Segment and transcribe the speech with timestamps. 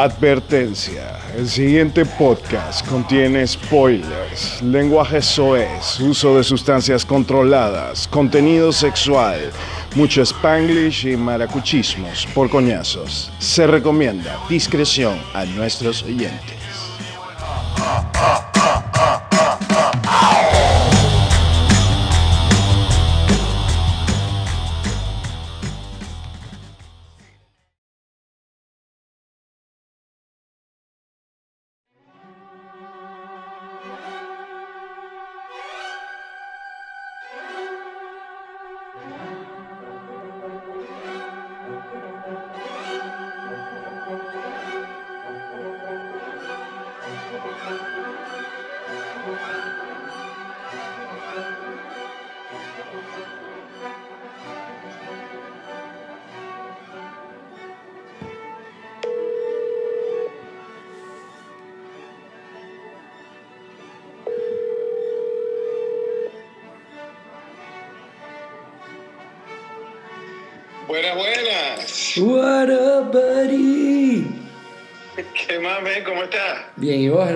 [0.00, 1.18] Advertencia.
[1.36, 9.50] El siguiente podcast contiene spoilers, lenguaje soez, uso de sustancias controladas, contenido sexual,
[9.96, 13.32] mucho spanglish y maracuchismos por coñazos.
[13.40, 16.57] Se recomienda discreción a nuestros oyentes.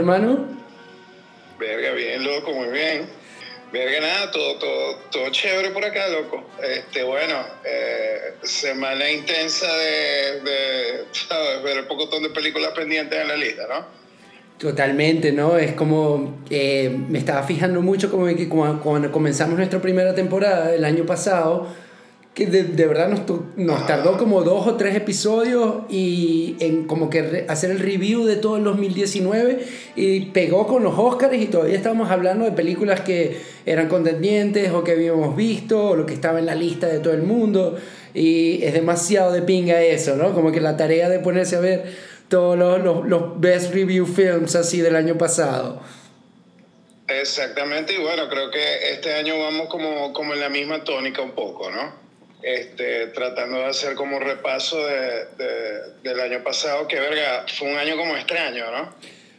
[0.03, 0.47] Hermano?
[1.59, 3.07] Verga, bien, loco, muy bien.
[3.73, 6.45] Verga, nada, todo, todo, todo chévere por acá, loco.
[6.63, 11.63] Este, bueno, eh, semana intensa de, de, ¿sabes?
[11.63, 13.87] Ver el pocotón de películas pendientes en la lista, ¿no?
[14.59, 15.57] Totalmente, ¿no?
[15.57, 20.85] Es como, eh, me estaba fijando mucho como que cuando comenzamos nuestra primera temporada el
[20.85, 21.69] año pasado,
[22.35, 23.21] que de, de verdad nos,
[23.57, 28.25] nos tardó como dos o tres episodios y en como que re- hacer el review
[28.25, 29.59] de todo el 2019
[29.97, 34.83] y pegó con los Oscars y todavía estábamos hablando de películas que eran contendientes o
[34.83, 37.77] que habíamos visto o lo que estaba en la lista de todo el mundo
[38.15, 40.33] y es demasiado de pinga eso, ¿no?
[40.33, 41.85] Como que la tarea de ponerse a ver
[42.29, 45.81] todos los, los, los best review films así del año pasado.
[47.09, 51.33] Exactamente, y bueno, creo que este año vamos como, como en la misma tónica un
[51.33, 52.02] poco, ¿no?
[52.43, 54.95] Este, tratando de hacer como repaso de,
[55.39, 55.81] de-
[56.11, 58.95] del año pasado, que verga, fue un año como extraño, ¿no?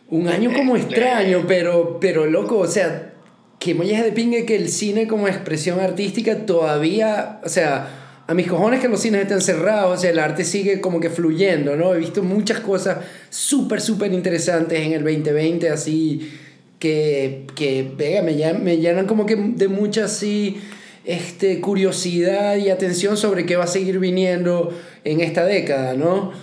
[0.09, 3.13] Un año como Este- extraño, pero, pero loco, o sea,
[3.59, 8.47] que mollas de pingue que el cine como expresión artística todavía, o sea, a mis
[8.47, 11.93] cojones que los cines estén cerrados, o sea, el arte sigue como que fluyendo, ¿no?
[11.93, 12.99] He visto muchas cosas
[13.29, 16.31] súper, súper interesantes en el 2020, así,
[16.79, 20.61] que, que venga, me, me llenan como que de mucha, así,
[21.05, 26.33] este, curiosidad y atención sobre qué va a seguir viniendo en esta década, ¿no?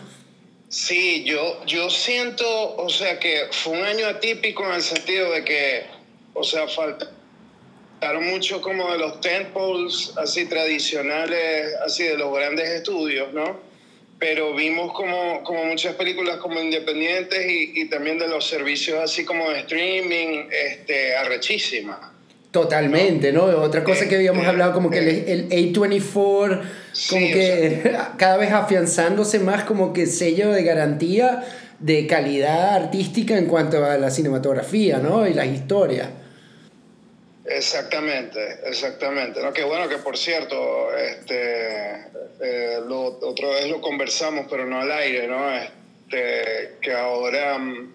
[0.68, 5.44] Sí, yo, yo siento, o sea, que fue un año atípico en el sentido de
[5.44, 5.82] que,
[6.34, 13.32] o sea, faltaron mucho como de los temples así tradicionales, así de los grandes estudios,
[13.32, 13.58] ¿no?
[14.20, 19.24] Pero vimos como, como muchas películas como independientes y, y también de los servicios así
[19.24, 22.19] como de streaming, este, arrechísimas.
[22.50, 23.44] Totalmente, ¿no?
[23.44, 26.62] Otra cosa que habíamos Este, hablado, como que el, el A24, como
[26.92, 31.44] Sí, o que cada vez afianzándose más como que sello de garantía
[31.78, 35.26] de calidad artística en cuanto a la cinematografía, ¿no?
[35.26, 36.08] Y las historias.
[37.44, 39.42] Exactamente, exactamente.
[39.42, 39.52] ¿no?
[39.52, 41.92] Que bueno, que por cierto, este,
[42.40, 45.52] eh, lo, otra vez lo conversamos, pero no al aire, ¿no?
[45.52, 47.94] Este, que ahora mm,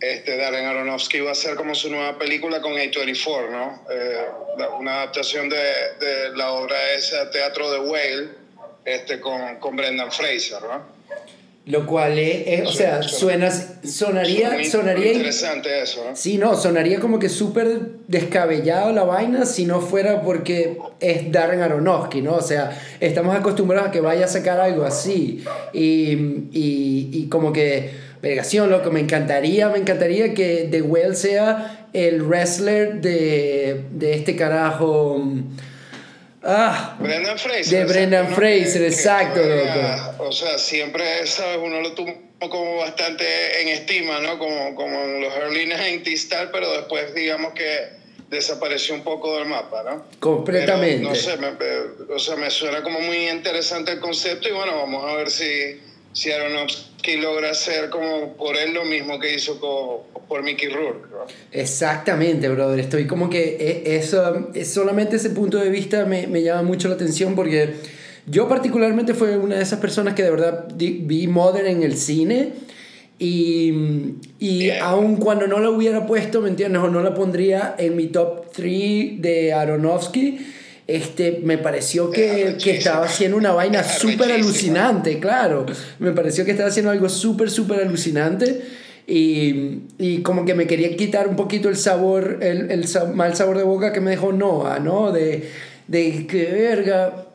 [0.00, 3.82] este, Darren Aronofsky va a hacer como su nueva película con A24, ¿no?
[3.90, 8.28] Eh, una adaptación de, de la obra esa, Teatro de Whale,
[8.84, 11.00] este, con, con Brendan Fraser, ¿no?
[11.66, 16.16] Lo cual es, es- o sea, Suena- sonaría, sonaría, interesante eso, ¿no?
[16.16, 17.68] sí, no, sonaría como que súper
[18.08, 22.36] descabellado la vaina si no fuera porque es Darren Aronofsky, ¿no?
[22.36, 25.44] O sea, estamos acostumbrados a que vaya a sacar algo así
[25.74, 26.12] y,
[26.50, 27.90] y, y como que,
[28.22, 34.36] vergación, loco, me encantaría, me encantaría que The Whale sea el wrestler de, de este
[34.36, 35.18] carajo...
[35.18, 35.56] mm,
[36.42, 37.66] Ah, Brendan Fraser.
[37.80, 38.28] De Brendan.
[38.34, 41.58] Fraser, exacto, todavía, O sea, siempre, ¿sabes?
[41.62, 44.38] Uno lo tuvo como bastante en estima, ¿no?
[44.38, 47.90] Como, como en los early 90s tal, pero después digamos que
[48.30, 50.06] desapareció un poco del mapa, ¿no?
[50.18, 50.96] completamente.
[50.98, 54.74] Pero, no sé, me- o sea, me suena como muy interesante el concepto y bueno,
[54.76, 55.78] vamos a ver si,
[56.12, 61.08] si Aronofsky logra hacer como por él lo mismo que hizo con- por Mickey Rourke,
[61.10, 61.18] ¿no?
[61.52, 62.78] Exactamente, brother.
[62.80, 66.88] Estoy como que e- eso, es solamente ese punto de vista me, me llama mucho
[66.88, 67.74] la atención porque
[68.26, 72.52] yo particularmente fue una de esas personas que de verdad vi Modern en el cine
[73.18, 73.72] y,
[74.38, 74.78] y Bien.
[74.82, 76.80] aun cuando no la hubiera puesto, ¿me entiendes?
[76.82, 80.38] O no la pondría en mi top 3 de Aronofsky,
[80.96, 85.66] este, me pareció que, que estaba haciendo una vaina súper alucinante, claro.
[85.98, 88.60] Me pareció que estaba haciendo algo súper, súper alucinante.
[89.06, 93.56] Y, y, como que me quería quitar un poquito el sabor, el, el mal sabor
[93.56, 95.10] de boca que me dejó Noah, ¿no?
[95.10, 95.50] De,
[95.88, 97.29] de que verga,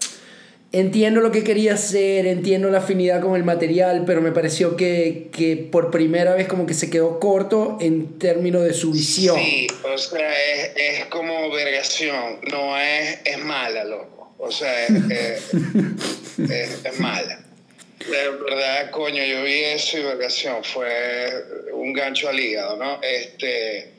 [0.71, 5.29] entiendo lo que quería hacer, entiendo la afinidad con el material, pero me pareció que,
[5.31, 9.37] que, por primera vez como que se quedó corto en términos de su visión.
[9.37, 14.33] Sí, o sea, es, es como vergación, no es, es mala, loco.
[14.37, 15.53] O sea, es,
[16.49, 17.41] es, es mala.
[17.99, 20.91] De verdad, coño, yo vi eso y vergación, fue
[21.73, 22.99] un gancho al hígado, ¿no?
[23.01, 23.94] Este,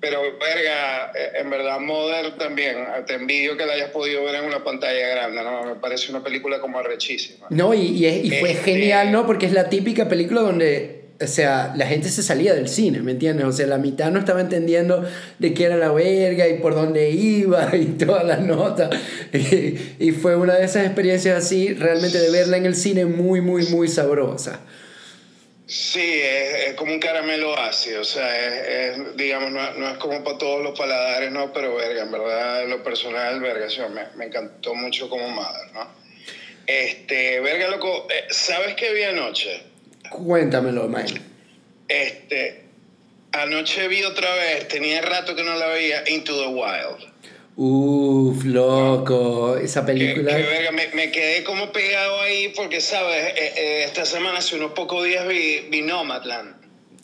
[0.00, 4.62] pero, verga, en verdad, Mother también, te envidio que la hayas podido ver en una
[4.62, 5.64] pantalla grande, ¿no?
[5.64, 7.46] Me parece una película como arrechísima.
[7.50, 8.72] No, y, y, y fue este...
[8.72, 9.26] genial, ¿no?
[9.26, 13.10] Porque es la típica película donde o sea, la gente se salía del cine, ¿me
[13.10, 13.44] entiendes?
[13.46, 15.04] O sea, la mitad no estaba entendiendo
[15.40, 18.90] de qué era la verga y por dónde iba y todas las notas.
[19.32, 23.40] Y, y, fue una de esas experiencias así, realmente de verla en el cine muy,
[23.40, 24.60] muy, muy sabrosa.
[25.68, 29.98] Sí, es, es como un caramelo ácido, o sea, es, es digamos, no, no, es
[29.98, 31.52] como para todos los paladares, ¿no?
[31.52, 35.86] Pero, verga, en verdad, lo personal, verga, me, me encantó mucho como madre, ¿no?
[36.66, 39.62] Este, verga, loco, ¿sabes qué vi anoche?
[40.08, 41.20] Cuéntamelo, Mike.
[41.86, 42.64] Este,
[43.32, 47.12] anoche vi otra vez, tenía rato que no la veía, Into the Wild.
[47.60, 50.30] Uf, loco, esa película.
[50.30, 53.34] Que, que verga, me, me, quedé como pegado ahí porque, ¿sabes?
[53.34, 56.54] Eh, eh, esta semana, hace unos pocos días vi, vi Nomadland.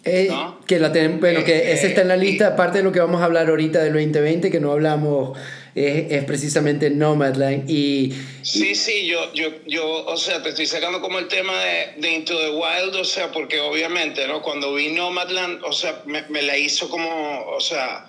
[0.05, 0.61] Eh, ¿no?
[0.65, 3.21] Que la ten, bueno, que ese está en la lista, aparte de lo que vamos
[3.21, 5.37] a hablar ahorita del 2020, que no hablamos
[5.75, 7.69] es, es precisamente Nomadland.
[7.69, 12.01] Y, sí, sí, yo, yo, yo, o sea, te estoy sacando como el tema de,
[12.01, 14.41] de, Into the Wild, o sea, porque obviamente, ¿no?
[14.41, 18.09] Cuando vi Nomadland, o sea, me, me la hizo como, o sea,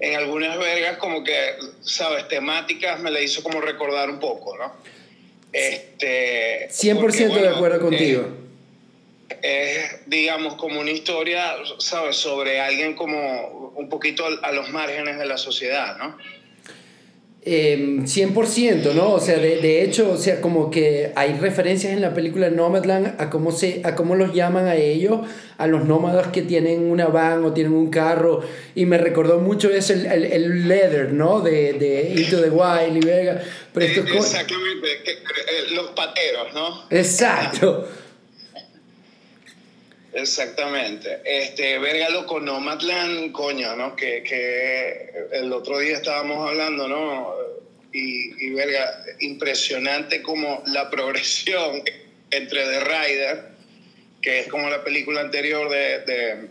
[0.00, 2.26] en algunas vergas como que, ¿sabes?
[2.28, 4.72] Temáticas me la hizo como recordar un poco, ¿no?
[5.52, 8.22] Este, 100% porque, bueno, de acuerdo contigo.
[8.22, 8.40] Eh,
[9.42, 12.16] es, digamos, como una historia, ¿sabes?
[12.16, 16.16] Sobre alguien como un poquito a los márgenes de la sociedad, ¿no?
[17.42, 19.12] Eh, 100%, ¿no?
[19.12, 23.18] O sea, de, de, hecho, o sea, como que hay referencias en la película Nomadland
[23.18, 25.26] a cómo, se, a cómo los llaman a ellos,
[25.60, 28.40] a los nómadas que tienen una van o tienen un carro,
[28.74, 31.40] y me recordó mucho eso, el, el, el leather, ¿no?
[31.40, 33.42] De, de Into the Wild y Vega.
[33.72, 34.88] Pero esto eh, Exactamente,
[35.72, 36.86] los pateros, ¿no?
[36.90, 37.88] Exacto.
[40.12, 41.20] Exactamente.
[41.24, 43.94] Este, verga loco, Nomadland, coño, ¿no?
[43.94, 47.34] Que, que el otro día estábamos hablando, ¿no?
[47.92, 51.82] Y, y, verga, impresionante como la progresión
[52.30, 53.44] entre The Rider,
[54.20, 56.48] que es como la película anterior de, de,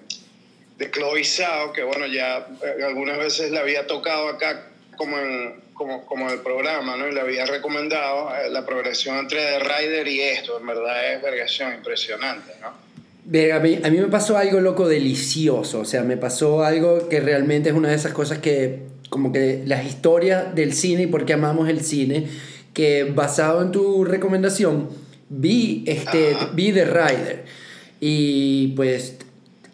[0.78, 4.68] de Chloe Zhao, que bueno, ya eh, algunas veces la había tocado acá
[4.98, 7.08] como en, como, como el programa, ¿no?
[7.08, 11.22] Y le había recomendado eh, la progresión entre The Rider y esto, en verdad es
[11.22, 12.90] vergación impresionante, ¿no?
[13.30, 17.20] A mí, a mí me pasó algo loco delicioso, o sea, me pasó algo que
[17.20, 18.80] realmente es una de esas cosas que,
[19.10, 22.28] como que las historias del cine y por qué amamos el cine,
[22.74, 24.90] que basado en tu recomendación,
[25.30, 27.46] vi, este, vi The Rider
[28.00, 29.18] y pues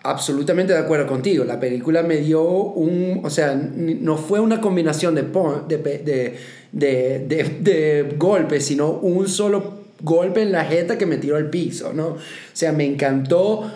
[0.05, 5.15] absolutamente de acuerdo contigo, la película me dio un, o sea, no fue una combinación
[5.15, 6.37] de, de,
[6.71, 11.91] de, de, golpes, sino un solo golpe en la jeta que me tiró al piso,
[11.93, 12.07] ¿no?
[12.09, 12.17] O
[12.53, 13.71] sea, me encantó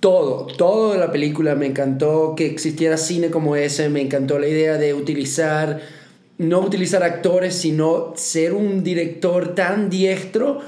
[0.00, 4.48] todo, todo de la película, me encantó que existiera cine como ese, me encantó la
[4.48, 5.80] idea de utilizar,
[6.38, 10.58] no utilizar actores, sino ser un director tan diestro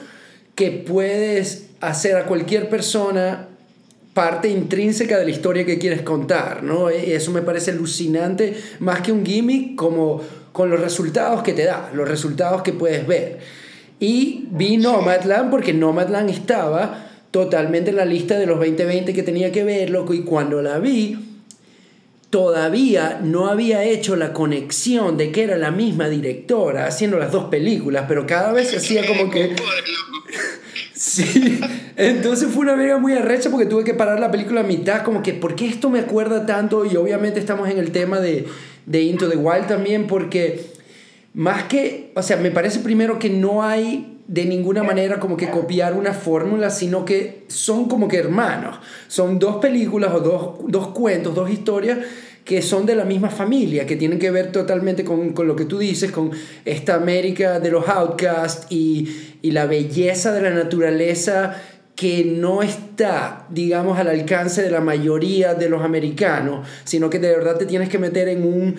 [0.55, 3.49] que puedes hacer a cualquier persona
[4.14, 6.88] parte intrínseca de la historia que quieres contar, ¿no?
[6.88, 10.23] E, eso me parece alucinante, más que un gimmick, como
[10.53, 13.41] con los resultados que te da, los resultados que puedes ver.
[13.99, 19.50] Y vi Nomadland porque Nomadland estaba totalmente en la lista de los 2020 que tenía
[19.50, 21.19] que ver, loco, y cuando la vi,
[22.31, 27.45] todavía no había hecho la conexión de que era la misma directora haciendo las dos
[27.45, 29.55] películas, pero cada vez se hacía como que...
[31.07, 31.61] Sí,
[31.97, 35.23] entonces fue una verga muy arrecha porque tuve que parar la película a mitad, como
[35.23, 36.87] que, ¿por qué esto me acuerda tanto?
[36.87, 38.47] Y obviamente estamos en el tema de,
[38.87, 40.65] de Into the Wild también, porque
[41.35, 45.51] más que, o sea, me parece primero que no hay de ninguna manera como que
[45.51, 48.79] copiar una fórmula, sino que son como que hermanos.
[49.07, 51.99] Son dos películas o dos, dos cuentos, dos historias
[52.47, 55.65] que son de la misma familia, que tienen que ver totalmente con, con lo que
[55.65, 56.31] tú dices, con
[56.65, 61.61] esta América de los outcasts y, y la belleza de la naturaleza
[61.95, 67.29] que no está, digamos, al alcance de la mayoría de los americanos, sino que de
[67.29, 68.77] verdad te tienes que meter en un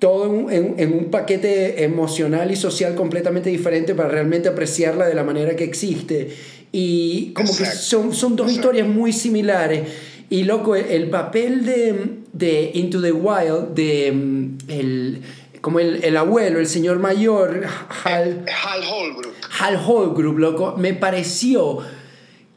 [0.00, 5.22] todo en, en, un paquete emocional y social completamente diferente para realmente apreciarla de la
[5.22, 6.34] manera que existe.
[6.72, 9.82] Y como que son, son dos historias muy similares.
[10.28, 15.22] Y loco, el papel de, de Into the Wild, de mm, el,
[15.60, 17.64] como el, el, abuelo, el señor mayor,
[18.02, 19.39] Hal, Hal Holbrook.
[19.60, 21.78] Hal Holbrook, loco, me pareció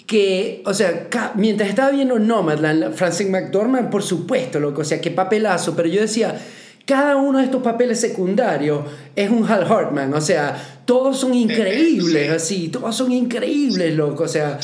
[0.08, 5.12] que, o sea, mientras estaba viendo Nomadland, Francis McDormand, por supuesto, loco, o sea, qué
[5.12, 6.40] papelazo, pero yo decía,
[6.86, 12.30] cada uno de estos papeles secundarios es un Hal Hartman, o sea, todos son increíbles,
[12.30, 14.60] así, todos son increíbles, loco, o sea,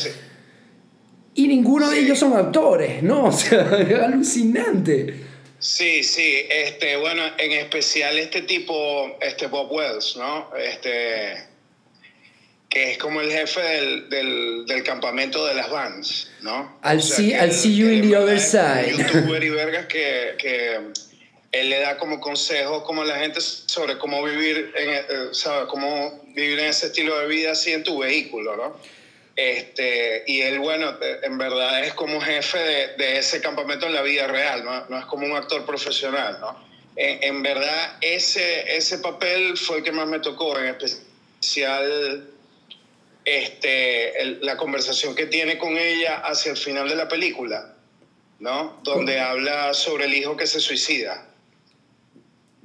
[1.34, 3.26] y ninguno de ellos son autores, ¿no?
[3.26, 5.24] O sea, es alucinante.
[5.58, 8.74] Sí, sí, este, bueno, en especial este tipo,
[9.20, 10.50] este Bob Wells, ¿no?
[10.56, 11.49] Este,
[12.70, 16.78] que es como el jefe del, del, del campamento de las bands, ¿no?
[16.84, 18.92] I'll, see, I'll see you in the other side.
[18.96, 20.78] youtuber y vergas que, que
[21.50, 25.66] él le da como consejos como a la gente sobre cómo vivir, en, eh, ¿sabes?
[25.68, 28.76] Cómo vivir en ese estilo de vida así en tu vehículo, ¿no?
[29.34, 34.02] Este, y él, bueno, en verdad es como jefe de, de ese campamento en la
[34.02, 34.86] vida real, ¿no?
[34.88, 36.56] No es como un actor profesional, ¿no?
[36.94, 42.29] En, en verdad, ese, ese papel fue el que más me tocó, en especial
[43.30, 47.76] este, la conversación que tiene con ella hacia el final de la película,
[48.40, 48.80] ¿no?
[48.82, 51.28] Donde habla sobre el hijo que se suicida.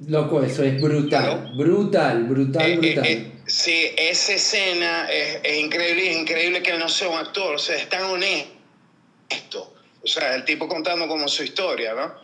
[0.08, 3.06] Loco, eso es brutal, brutal, brutal, eh, brutal.
[3.06, 7.18] Eh, eh, sí, esa escena es, es, increíble, es increíble que él no sea un
[7.18, 9.72] actor, o sea, es tan honesto.
[10.02, 12.14] O sea, el tipo contando como su historia, ¿no?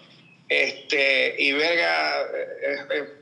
[0.48, 2.28] Este, y verga,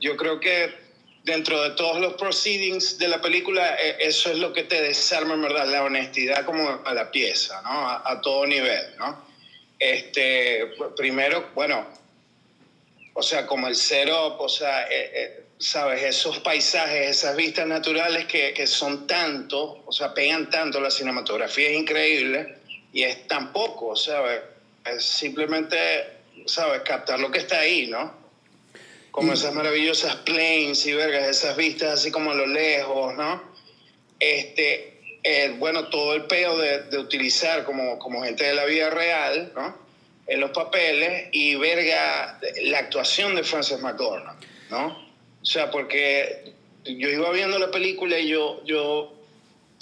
[0.01, 0.80] yo creo que
[1.23, 5.35] dentro de todos los proceedings de la película, eh, eso es lo que te desarma,
[5.35, 7.89] en verdad, la honestidad como a la pieza, ¿no?
[7.89, 9.25] A, todo nivel, ¿no?
[9.77, 11.87] Este, primero, bueno,
[13.13, 18.25] o sea, como el cero, o sea, eh, eh, sabes, esos paisajes, esas vistas naturales
[18.25, 22.57] que, que, son tanto, o sea, pegan tanto, la cinematografía es increíble
[22.93, 24.41] y es tan poco, ¿sabes?
[24.85, 25.77] Es simplemente,
[26.45, 26.81] ¿sabes?
[26.81, 28.20] Captar lo que está ahí, ¿no?
[29.11, 33.43] Como esas maravillosas plains y vergas, esas vistas así como a lo lejos, ¿no?
[34.19, 38.89] Este, eh, bueno, todo el peo de, de, utilizar como, como gente de la vida
[38.89, 39.77] real, ¿no?
[40.27, 45.11] En los papeles y verga la actuación de Frances McDormand, ¿no?
[45.41, 46.53] O sea, porque
[46.85, 49.13] yo iba viendo la película y yo, yo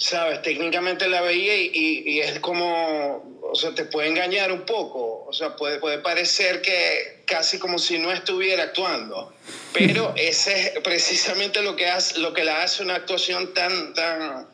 [0.00, 0.40] ¿sabes?
[0.40, 5.32] Técnicamente la veía y, y, es como, o sea, te puede engañar un poco, o
[5.32, 9.32] sea, puede, puede parecer que casi como si no estuviera actuando,
[9.72, 14.48] pero ese es precisamente lo que, hace, lo que la hace una actuación tan, tan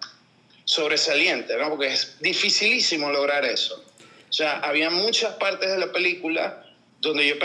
[0.65, 1.71] sobresaliente, ¿no?
[1.71, 3.83] Porque es dificilísimo lograr eso.
[4.29, 6.67] O sea, había muchas partes de la película
[7.01, 7.37] donde yo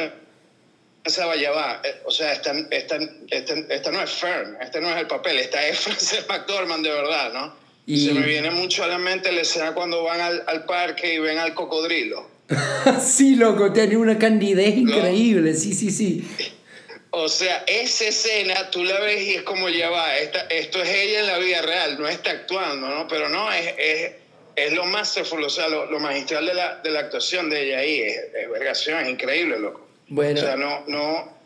[1.02, 4.90] pensaba, ya va, eh, o sea, esta, esta, esta, esta no es Fern, este no
[4.90, 7.56] es el papel, esta es Frances McDormand de verdad, ¿no?
[7.86, 8.06] Y...
[8.06, 11.20] Se me viene mucho a la mente la escena cuando van al, al parque y
[11.20, 12.31] ven al cocodrilo.
[13.02, 16.28] sí, loco, tiene una candidez increíble, sí, sí, sí.
[17.12, 20.90] O sea, esa escena tú la ves y es como ya va, esta, esto es
[20.90, 23.08] ella en la vida real, no está actuando, ¿no?
[23.08, 24.12] Pero no, es, es,
[24.56, 27.80] es lo masterful, o sea, lo, lo, magistral de la, de la actuación de ella
[27.80, 29.88] ahí, es, es vergación, es increíble, loco.
[30.08, 30.40] Bueno.
[30.40, 31.38] O sea, no, no,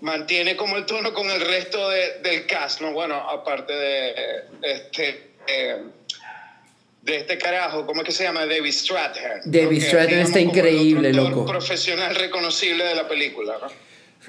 [0.00, 2.92] mantiene como el tono con el resto de, del cast, ¿no?
[2.92, 4.14] Bueno, aparte de
[4.62, 5.76] este eh,
[7.02, 8.46] de este carajo, ¿cómo es que se llama?
[8.46, 9.42] David Strathairn.
[9.44, 11.44] David Strathairn está increíble, loco.
[11.44, 13.66] profesional reconocible de la película, ¿no?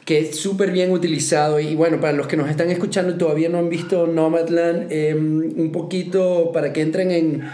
[0.06, 1.60] Que es súper bien utilizado.
[1.60, 5.54] Y bueno, para los que nos están escuchando y todavía no han visto Nomadland, em,
[5.56, 7.52] un poquito para que entren en,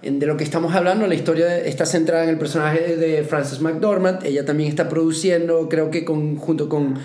[0.00, 3.60] en, de lo que estamos hablando, la historia está centrada en el personaje de Frances
[3.60, 4.24] McDormand.
[4.24, 6.98] Ella también está produciendo, creo que con, junto con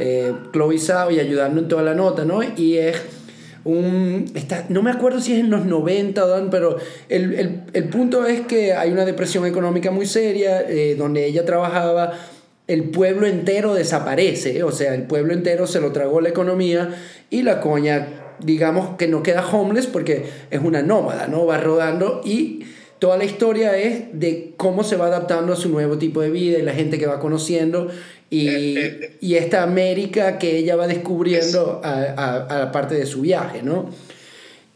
[0.00, 2.42] eh, Chloe Zhao y ayudando en toda la nota, ¿no?
[2.42, 3.00] Y es
[3.64, 6.76] un, está, no me acuerdo si es en los 90, pero
[7.08, 11.44] el, el, el punto es que hay una depresión económica muy seria, eh, donde ella
[11.44, 12.12] trabajaba,
[12.66, 16.90] el pueblo entero desaparece, o sea, el pueblo entero se lo tragó la economía
[17.30, 18.08] y la coña,
[18.40, 21.44] digamos que no queda homeless porque es una nómada, ¿no?
[21.46, 22.64] Va rodando y
[23.02, 26.60] toda la historia es de cómo se va adaptando a su nuevo tipo de vida
[26.60, 27.90] y la gente que va conociendo
[28.30, 32.94] y, eh, eh, y esta América que ella va descubriendo a, a, a, la parte
[32.94, 33.92] de su viaje, ¿no?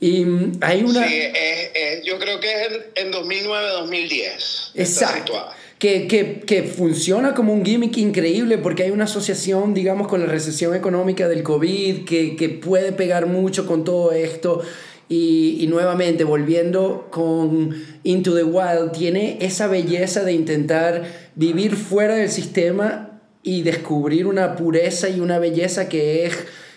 [0.01, 1.07] Y mm, hay una...
[1.07, 4.71] Sí, es, es, yo creo que es en, en 2009-2010.
[4.75, 5.33] Exacto.
[5.79, 10.27] Que, que, que, funciona como un gimmick increíble porque hay una asociación, digamos, con la
[10.27, 14.65] recesión económica del COVID que, que puede pegar mucho con todo esto
[15.09, 22.17] y, y, nuevamente, volviendo con Into the Wild, tiene esa belleza de intentar vivir fuera
[22.17, 26.37] del sistema y descubrir una pureza y una belleza que es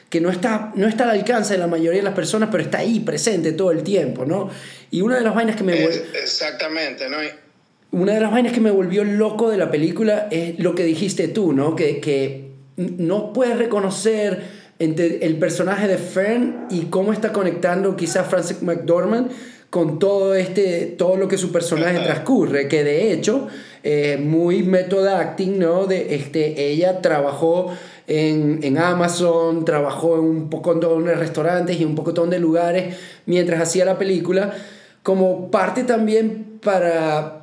[0.10, 2.80] que no está, no está al alcance de la mayoría de las personas, pero está
[2.80, 4.50] ahí presente todo el tiempo, ¿no?
[4.90, 5.84] Y una de las vainas que me...
[5.84, 7.18] exactamente, ¿no?
[7.92, 11.28] Una de las vainas que me volvió loco de la película es lo que dijiste
[11.28, 11.76] tú, ¿no?
[11.76, 18.28] Que, que no puedes reconocer entre el personaje de Fern y cómo está conectando quizás
[18.28, 19.30] Francis McDormand
[19.70, 23.48] con todo, este, todo lo que su personaje transcurre, que de hecho,
[23.84, 25.86] eh, muy method acting, ¿no?
[25.86, 27.72] De, este, ella trabajó
[28.08, 32.96] en, en, Amazon, trabajó en un poco de restaurantes y un poco de lugares
[33.28, 34.54] mientras hacía la película,
[35.04, 37.39] como parte también para,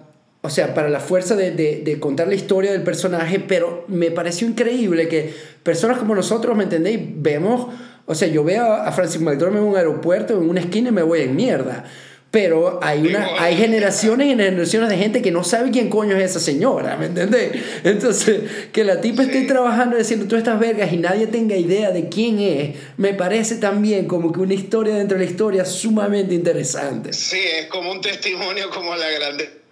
[0.47, 4.13] o sea, para la fuerza de, de, de, contar la historia del personaje, pero me
[4.13, 5.35] pareció increíble que
[5.65, 7.01] personas como nosotros, ¿me entendéis?
[7.03, 7.67] Vemos,
[8.07, 11.03] o sea, yo veo a Francis McDormand en un aeropuerto, en una esquina y me
[11.03, 11.83] voy en mierda.
[12.31, 16.31] Pero hay, una, hay generaciones y generaciones de gente que no sabe quién coño es
[16.31, 17.51] esa señora, ¿me entendés?
[17.83, 22.09] Entonces, que la tipa esté trabajando diciendo todas estas vergas y nadie tenga idea de
[22.09, 27.13] quién es, me parece también como que una historia dentro de la historia sumamente interesante.
[27.13, 29.66] Sí, es como un testimonio como la grande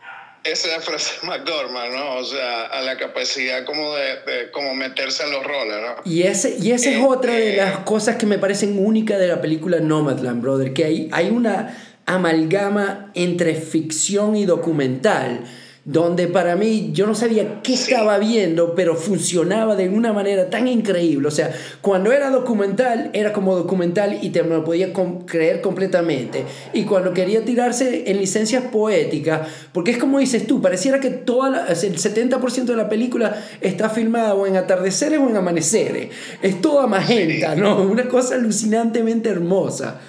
[0.45, 2.17] esa de Francis McDormand, ¿no?
[2.17, 6.11] O sea, a la capacidad como de, como meterse en los roles, ¿no?
[6.11, 9.29] Y ese, y esa es otra de Este las cosas que me parecen únicas de
[9.29, 15.45] la película Nomadland, brother, que hay, hay una amalgama entre ficción y documental,
[15.85, 20.67] donde para mí yo no sabía qué estaba viendo, pero funcionaba de una manera tan
[20.67, 21.29] increíble.
[21.29, 24.93] O sea, cuando era documental, era como documental y te lo podía
[25.27, 26.45] creer completamente.
[26.73, 31.51] Y cuando quería tirarse en licencias poéticas, porque es como dices tú, pareciera que toda
[31.51, 36.09] la, el 70% de la película está filmada o en atardeceres o en amaneceres.
[36.41, 37.83] Es toda magenta, ¿no?
[37.83, 40.01] Una cosa alucinantemente hermosa.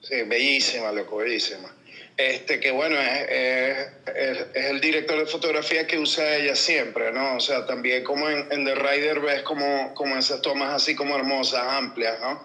[0.00, 1.73] Sí, bellísima, loco, bellísima.
[2.16, 7.36] Este, que bueno, es, es, el director de fotografía que usa ella siempre, ¿no?
[7.36, 11.16] O sea, también como en, en The Rider ves como, como esas tomas así como
[11.16, 12.40] hermosas, amplias, ¿no?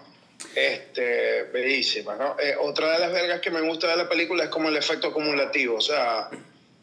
[0.56, 2.36] Este, bellísimas, ¿no?
[2.40, 5.08] Eh, otra de las vergas que me gusta de la película es como el efecto
[5.08, 6.30] acumulativo, o sea,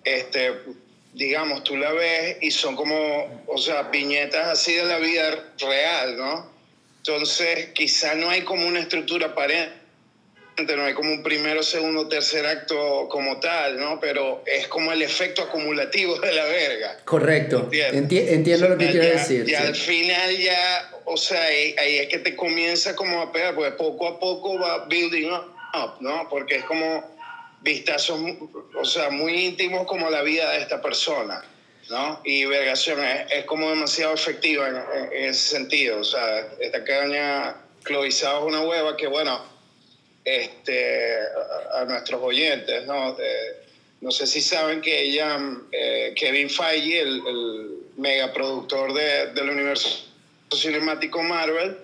[0.06, 0.54] este,
[1.13, 6.17] digamos, tú la ves y son como, o sea, viñetas así de la vida real,
[6.17, 6.50] ¿no?
[7.00, 9.76] Entonces, quizá no hay como una estructura aparente
[10.65, 14.00] no hay como un primero, segundo, tercer acto como tal, ¿no?
[14.00, 16.98] Pero es como el efecto acumulativo de la verga.
[17.06, 17.70] Correcto.
[17.72, 19.43] Enti entiendo lo que quieres decir.
[19.43, 19.56] Y sí.
[19.56, 23.72] al final ya, o sea, ahí, ahí, es que te comienza como a pegar, porque
[23.74, 26.28] poco a poco va building up, ¿no?
[26.30, 27.15] Porque es como
[27.62, 28.20] vistazos,
[28.76, 31.43] o sea, muy íntimos como la vida de esta persona.
[31.89, 32.20] ¿no?
[32.26, 36.00] Y Vergación es, es como demasiado efectiva en, en, en, ese sentido.
[36.00, 39.41] O sea, esta caña cloizada es una hueva que, bueno,
[40.27, 41.15] este,
[41.73, 43.15] a, nuestros oyentes, ¿no?
[44.01, 45.39] No sé si saben que ella,
[45.71, 50.05] eh, Kevin Feige, el, el megaproductor de, del universo
[50.51, 51.77] cinemático Marvel,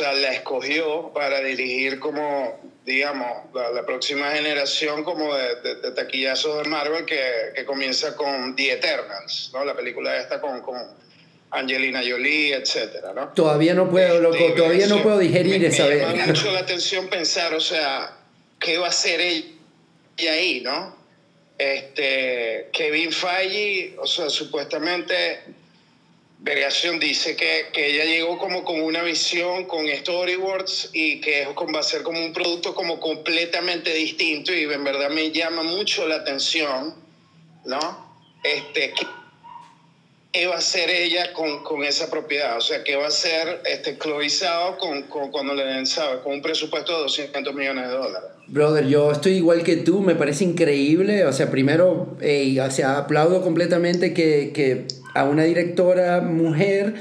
[0.00, 6.68] o la escogió para dirigir como, digamos, la, próxima generación como de, de, taquillazos de
[6.70, 9.64] Marvel que, que comienza con The Eternals, ¿no?
[9.64, 10.62] La película esta con
[11.52, 13.28] Angelina Jolie, etcétera, ¿no?
[13.28, 16.60] Todavía no puedo, loco, este, todavía no puedo digerir me, esa Me llama mucho la
[16.60, 18.16] atención pensar, o sea,
[18.58, 20.96] ¿qué va a hacer ella ahí, no?
[21.58, 25.40] Este, Kevin Feige, o sea, supuestamente,
[26.38, 31.78] Variación dice que, que ella llegó como con una visión, con storyboards y que va
[31.80, 36.16] a ser como un producto como completamente distinto y en verdad me llama mucho la
[36.16, 36.96] atención,
[37.66, 38.16] ¿no?
[38.42, 38.92] Este,
[40.32, 43.60] qué va a hacer ella con, con, esa propiedad, o sea, qué va a hacer
[43.66, 46.20] este con, con, cuando le den, ¿sabes?
[46.22, 48.30] Con un presupuesto de 200 millones de dólares.
[48.46, 52.98] Brother, yo estoy igual que tú, me parece increíble, o sea, primero, eh, o sea,
[52.98, 56.94] aplaudo completamente que, que a una directora mujer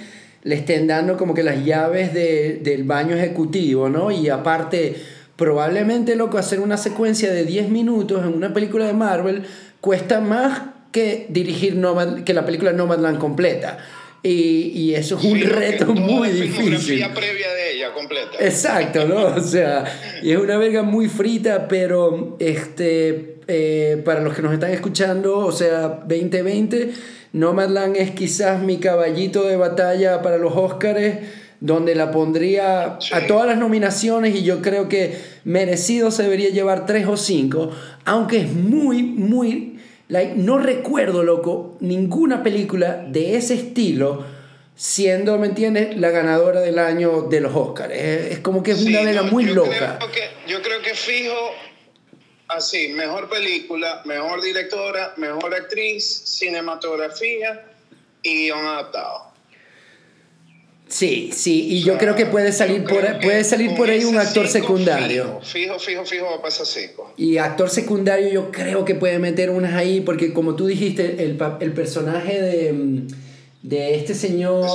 [0.44, 4.12] le estén dando como que las llaves de, del baño ejecutivo, ¿no?
[4.12, 4.96] Y aparte,
[5.38, 9.44] probablemente, loco, hacer una secuencia de 10 minutos en una película de Marvel
[9.80, 13.78] cuesta más que dirigir Nomad, que la película Nomadland completa.
[14.24, 17.04] Y, y eso es un sí, reto muy la difícil.
[17.16, 18.38] previa de ella completa.
[18.40, 19.26] Exacto, ¿no?
[19.36, 19.84] O sea,
[20.22, 25.40] y es una verga muy frita, pero este, eh, para los que nos están escuchando,
[25.40, 26.92] o sea, 2020,
[27.34, 31.16] Nomadland es quizás mi caballito de batalla para los Oscars
[31.62, 33.14] donde la pondría sí.
[33.14, 37.70] a todas las nominaciones y yo creo que merecido se debería llevar tres o cinco,
[38.04, 39.71] aunque es muy, muy
[40.12, 44.26] Like, no recuerdo, loco, ninguna película de ese estilo
[44.76, 47.94] siendo, ¿me entiendes?, la ganadora del año de los Oscars.
[47.94, 50.00] Es, es como que es sí, una vega no, muy yo loca.
[50.00, 51.54] Creo que, yo creo que fijo
[52.50, 57.64] así, mejor película, mejor directora, mejor actriz, cinematografía
[58.22, 59.31] y guion adaptado.
[60.92, 64.46] Sí, sí, y yo creo que puede salir por, puede salir por ahí un actor
[64.50, 65.40] secundario.
[65.42, 67.14] Fijo, fijo, fijo, va a pasar cinco.
[67.16, 71.42] Y actor secundario yo creo que puede meter unas ahí, porque como tú dijiste, el,
[71.62, 73.04] el personaje de,
[73.64, 74.66] de este señor...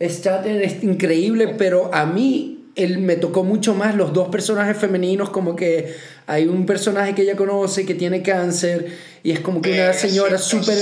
[0.00, 0.62] Stratton.
[0.62, 5.54] es increíble, pero a mí él me tocó mucho más los dos personajes femeninos, como
[5.54, 5.94] que
[6.26, 8.86] hay un personaje que ella conoce que tiene cáncer
[9.22, 10.78] y es como que una señora súper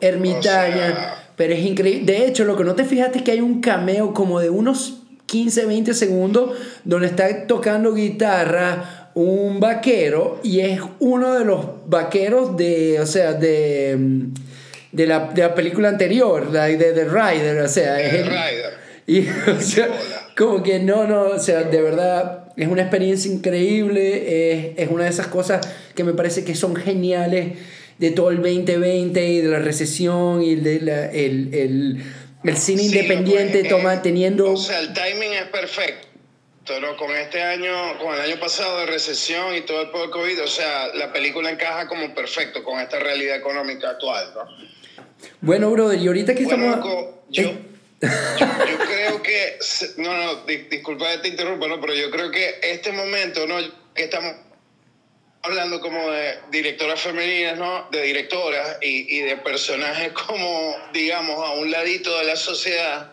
[0.00, 1.21] ermitaña.
[1.36, 2.04] Pero es increíble.
[2.04, 5.02] De hecho, lo que no te fijaste es que hay un cameo como de unos
[5.26, 12.56] 15, 20 segundos donde está tocando guitarra un vaquero y es uno de los vaqueros
[12.56, 13.96] de, o sea, de,
[14.92, 18.82] de, la, de la película anterior, de, de The Rider, o sea, es el, Rider.
[19.04, 19.88] Y, o sea,
[20.38, 25.04] como que no, no, o sea, de verdad es una experiencia increíble, es, es una
[25.04, 25.66] de esas cosas
[25.96, 27.54] que me parece que son geniales
[28.02, 32.04] de todo el 2020 y de la recesión y de el, el,
[32.42, 34.50] el, cine independiente toma, teniendo...
[34.50, 36.08] O sea, el timing es perfecto.
[36.80, 36.96] ¿no?
[36.96, 40.48] Con este año, con el año pasado de recesión y todo el poco COVID, o
[40.48, 44.48] sea, la película encaja como perfecto con esta realidad económica actual, ¿no?
[45.40, 46.84] Bueno, brother, y ahorita que estamos...
[47.30, 49.58] yo, yo, yo, creo que...
[49.98, 51.80] No, no, disculpa que te interrumpa, ¿no?
[51.80, 53.58] Pero yo creo que este momento, ¿no?
[53.94, 54.34] Que estamos
[55.42, 57.88] hablando como de directoras femeninas, ¿no?
[57.90, 63.12] De directoras y, y, de personajes como, digamos, a un ladito de la sociedad.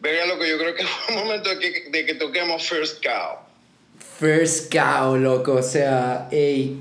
[0.00, 3.04] Vea lo que yo creo que fue un momento de que, de que toquemos First
[3.04, 3.38] Cow.
[4.18, 6.76] First Cow, loco, o sea, ey.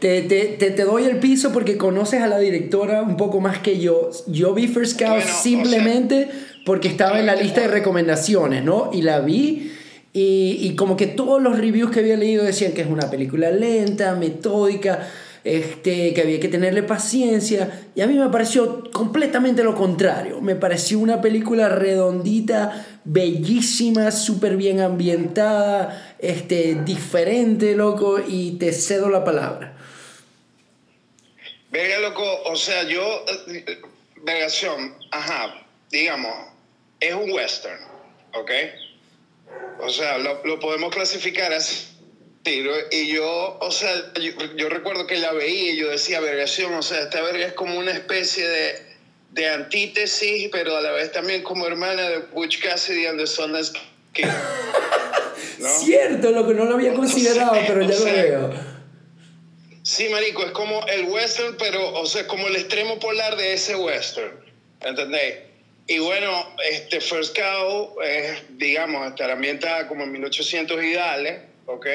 [0.00, 3.60] te, te, te, te, doy el piso porque conoces a la directora un poco más
[3.60, 4.10] que yo.
[4.26, 6.28] Yo vi First Cow simplemente
[6.66, 8.90] porque estaba en la lista de recomendaciones, ¿no?
[8.92, 9.72] Y la vi
[10.14, 14.14] y, como que todos los reviews que había leído decían que es una película lenta,
[14.14, 15.08] metódica,
[15.42, 17.86] este, que había que tenerle paciencia.
[17.94, 20.42] Y a mí me pareció completamente lo contrario.
[20.42, 29.08] Me pareció una película redondita, bellísima, súper bien ambientada, este, diferente, loco, y te cedo
[29.08, 29.78] la palabra.
[31.70, 33.02] Verga, loco, o sea, yo,
[34.24, 36.34] vergación, ajá, digamos,
[37.00, 37.80] es un western,
[38.34, 38.50] ¿ok?
[39.80, 41.92] O sea, lo, lo podemos clasificar así.
[42.44, 44.12] Y yo, o sea,
[44.56, 47.78] yo, recuerdo que la veía y yo decía, vergación, o sea, esta verga es como
[47.78, 48.82] una especie de,
[49.30, 53.72] de antítesis, pero a la vez también como hermana de Butch Cassidy and the Sundance
[54.12, 54.26] Kid.
[55.58, 55.68] ¿No?
[55.78, 58.50] Cierto, lo que no lo había considerado, pero ya lo veo.
[59.84, 63.76] Sí, marico, es como el western, pero, o sea, como el extremo polar de ese
[63.76, 64.32] western.
[64.80, 65.34] ¿Entendéis?
[65.86, 67.96] Y bueno, este First Cow,
[68.50, 71.86] digamos, estará ambientada como en 1800 y dale, ¿ok?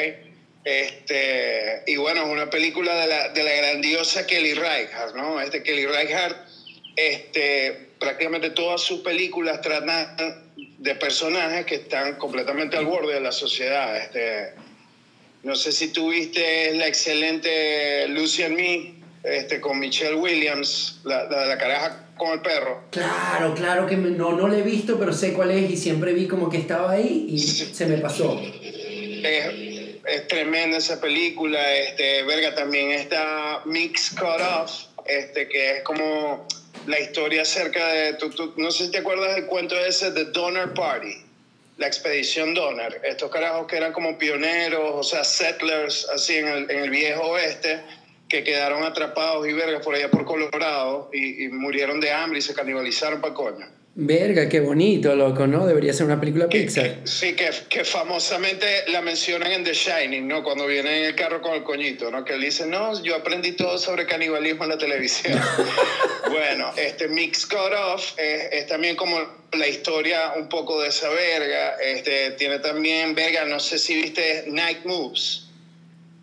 [0.63, 5.39] Este, y bueno, es una película de la, de la grandiosa Kelly Reichardt, ¿no?
[5.39, 6.35] Este Kelly Reichardt,
[6.97, 10.17] este, prácticamente todas sus películas tratan
[10.57, 13.95] de personajes que están completamente al borde de la sociedad.
[13.95, 14.51] Este,
[15.43, 21.45] no sé si tuviste la excelente Lucy and Me, este, con Michelle Williams, la, la,
[21.45, 22.83] la caraja con el perro.
[22.91, 26.27] Claro, claro que no, no la he visto, pero sé cuál es y siempre vi
[26.27, 28.39] como que estaba ahí y se me pasó.
[28.41, 29.45] Es,
[30.05, 34.71] es, tremenda esa película, este, verga, también está Mix Cut Off,
[35.05, 36.47] este, que es como
[36.85, 40.25] la historia acerca de, tú, tú, no sé si te acuerdas del cuento ese de
[40.25, 41.13] Donner Party,
[41.77, 46.71] la expedición Donner, estos carajos que eran como pioneros, o sea, settlers, así en el,
[46.71, 47.81] en el viejo oeste,
[48.29, 52.41] que quedaron atrapados y vergas por allá por Colorado y, y murieron de hambre y
[52.41, 53.65] se canibalizaron para coño.
[53.99, 55.65] Verga, qué bonito, loco, ¿no?
[55.65, 56.99] Debería ser una película Pixar.
[57.01, 60.43] Que, sí, que, que, famosamente la mencionan en The Shining, ¿no?
[60.43, 62.23] Cuando viene en el carro con el coñito, ¿no?
[62.23, 65.41] Que él dice, no, yo aprendí todo sobre canibalismo en la televisión.
[66.29, 69.17] bueno, este Mix Cut Off es, es, también como
[69.53, 71.77] la historia un poco de esa verga.
[71.83, 75.46] Este, tiene también, verga, no sé si viste Night Moves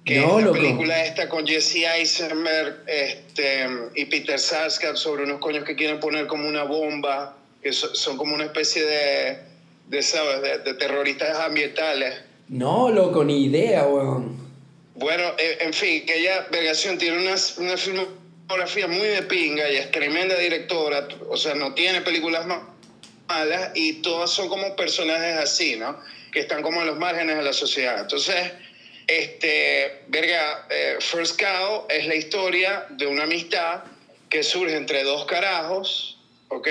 [0.04, 5.38] que no, es la película esta con Jesse Eisenberg este, y Peter Sarsgaard sobre unos
[5.38, 9.38] coños que quieren poner como una bomba, que so, son como una especie de,
[9.88, 10.42] de ¿sabes?
[10.42, 12.20] De, de, terroristas ambientales.
[12.48, 14.36] No, loco, ni idea, weón.
[14.94, 19.76] Bueno, eh, en fin, que ella, Vergación, tiene una, una filmografía muy de pinga y
[19.76, 25.76] es tremenda directora, o sea, no tiene películas malas y todas son como personajes así,
[25.76, 25.98] ¿no?
[26.30, 28.00] Que están como en los márgenes de la sociedad.
[28.02, 28.52] Entonces
[29.06, 33.84] este, verga, eh, First Cow es la historia de una amistad
[34.30, 36.68] que surge entre dos carajos, ¿ok?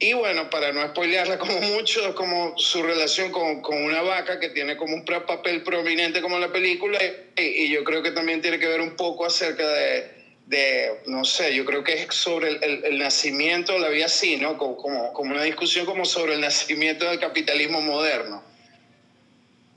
[0.00, 4.38] Y bueno, para no spoilearla como mucho, es como su relación con, con una vaca
[4.38, 6.98] que tiene como un papel prominente como en la película
[7.36, 11.24] y, y, yo creo que también tiene que ver un poco acerca de, de, no
[11.24, 14.56] sé, yo creo que es sobre el, el, nacimiento, la vi así, ¿no?
[14.56, 18.42] Como, como, como, una discusión como sobre el nacimiento del capitalismo moderno,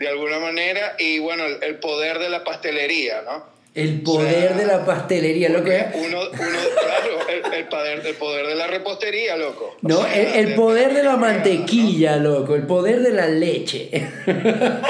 [0.01, 3.45] de alguna manera, y bueno, el, el poder de la pastelería, ¿no?
[3.73, 8.47] El poder de la pastelería, lo que uno, uno, claro, el, el, poder, el poder
[8.47, 9.77] de la repostería, loco.
[9.81, 13.89] No, sea, el, el poder de la mantequilla, loco, el poder de la leche.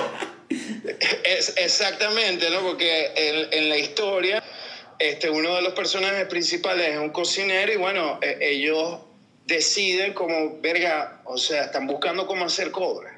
[1.24, 2.60] Es, exactamente, ¿no?
[2.62, 4.44] Porque en, en, la historia,
[5.00, 9.00] este, uno de los personajes principales es un cocinero y bueno, eh, ellos
[9.46, 13.11] deciden como, verga, o sea, están buscando cómo hacer cobre.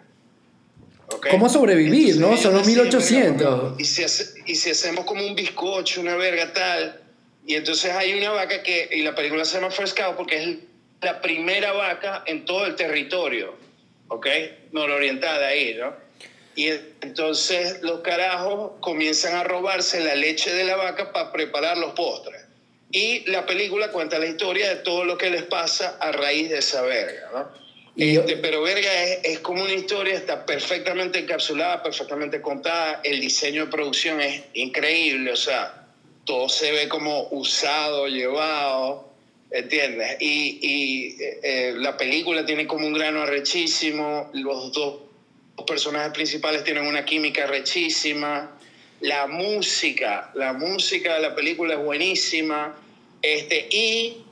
[1.07, 1.31] ¿Okay?
[1.31, 2.37] ¿Cómo sobrevivir, Entonces, no?
[2.37, 3.79] Son los 1800.
[3.79, 7.01] y, si hace, y si hacemos como un bizcocho, una verga tal,
[7.45, 10.57] y entonces hay una vaca que, y la película se llama First Cow porque es
[11.01, 13.55] la primera vaca en todo el territorio,
[14.07, 14.27] ¿ok?
[14.71, 15.93] Nororientada ahí, ¿no?
[16.55, 16.69] Y
[17.01, 22.45] entonces los carajos comienzan a robarse la leche de la vaca para preparar los postres.
[22.91, 26.59] Y la película cuenta la historia de todo lo que les pasa a raíz de
[26.59, 27.62] esa verga, ¿no?
[27.95, 28.91] Este, pero verga
[29.23, 35.32] es, como una historia, está perfectamente encapsulada, perfectamente contada, el diseño de producción es increíble,
[35.32, 35.88] o sea,
[36.25, 39.13] todo se ve como usado, llevado,
[39.51, 40.17] ¿entiendes?
[40.19, 45.01] Y, y eh, la película tiene como un grano arrechísimo, los dos
[45.67, 48.58] personajes principales tienen una química rechísima,
[49.01, 52.75] la música, la música de la película es buenísima,
[53.21, 54.23] este, y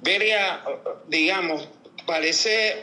[0.00, 0.64] vería,
[1.08, 1.68] digamos,
[2.08, 2.76] parece,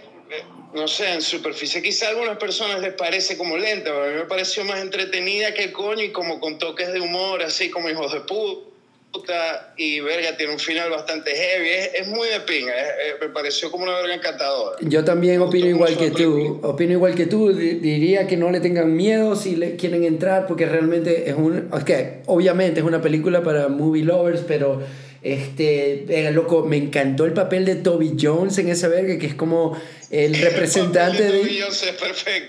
[0.73, 4.13] no sé, en superficie, quizá a algunas personas les parece como lenta, pero a mí
[4.13, 7.89] me pareció más entretenida que el coño y como con toques de humor, así como
[7.89, 11.69] hijos de puta y verga tiene un final bastante heavy.
[11.69, 14.77] Es, es muy de pinga es, es, me pareció como una verga encantadora.
[14.81, 18.93] Yo también opino igual que tú opino igual que tú diría que no le tengan
[18.93, 23.41] miedo si le quieren entrar porque realmente es un es que obviamente es una película
[23.41, 24.81] para movie lovers pero
[25.25, 29.33] este, era loco, me encantó el papel de Toby Jones en esa verga, que es
[29.33, 29.75] como
[30.11, 31.63] el representante de, de,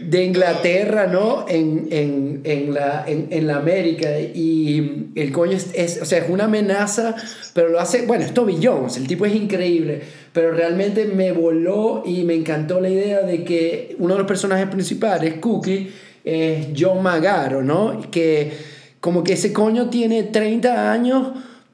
[0.01, 1.47] de, Inglaterra, ¿no?
[1.49, 4.21] En, en, en, la, en, en, la América.
[4.21, 7.17] Y el coño es, es, o sea, es una amenaza,
[7.55, 10.03] pero lo hace, bueno, es Toby Jones, el tipo es increíble,
[10.35, 14.69] pero realmente me voló y me encantó la idea de que uno de los personajes
[14.69, 15.91] principales, Cookie,
[16.23, 18.03] es John Magaro, ¿no?
[18.11, 18.53] Que
[19.01, 21.29] como que ese coño tiene 30 años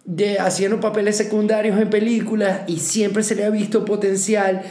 [0.04, 4.62] de haciendo papeles secundarios en películas y siempre se le ha visto potencial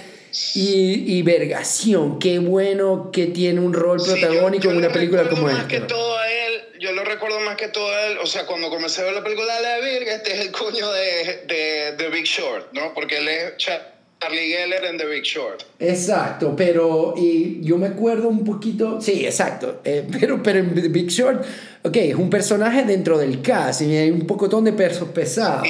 [0.56, 2.20] y, y vergación.
[2.20, 5.68] Qué bueno que tiene un rol protagónico sí, yo, yo en una película como esta.
[5.68, 9.06] Que todo él, yo lo recuerdo más que todo él, o sea, cuando comencé a
[9.06, 12.72] ver la película de la verga, este es el coño de, de, de Big Short,
[12.74, 12.94] ¿no?
[12.94, 15.64] Porque él es Charlie Geller en The Big Short.
[15.80, 20.90] Exacto, pero y yo me acuerdo un poquito, sí, exacto, eh, pero, pero en The
[20.90, 21.46] Big Short,
[21.84, 25.68] ok, es un personaje dentro del cast y hay un pocotón de pesos pesados.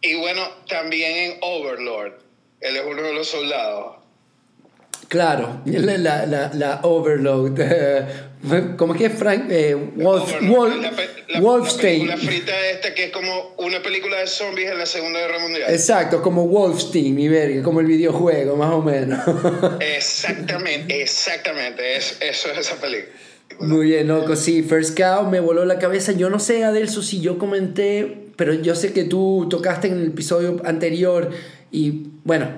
[0.00, 2.14] Y, bueno, también en Overlord,
[2.60, 3.96] él es uno de los soldados.
[5.08, 10.74] Claro, la, la, la, la Overload, uh, como que Frank eh, Wolf, Wolf,
[11.28, 12.06] la, Wolfstein.
[12.06, 15.72] La frita esta que es como una película de zombies en la Segunda Guerra Mundial.
[15.72, 19.18] Exacto, como Wolfstein, y verga, como el videojuego, más o menos.
[19.80, 23.14] exactamente, exactamente, es, eso es esa película.
[23.60, 26.12] Muy bien, loco, sí, First Cow me voló la cabeza.
[26.12, 30.06] Yo no sé, Adelso, si yo comenté, pero yo sé que tú tocaste en el
[30.08, 31.30] episodio anterior
[31.72, 32.50] y bueno,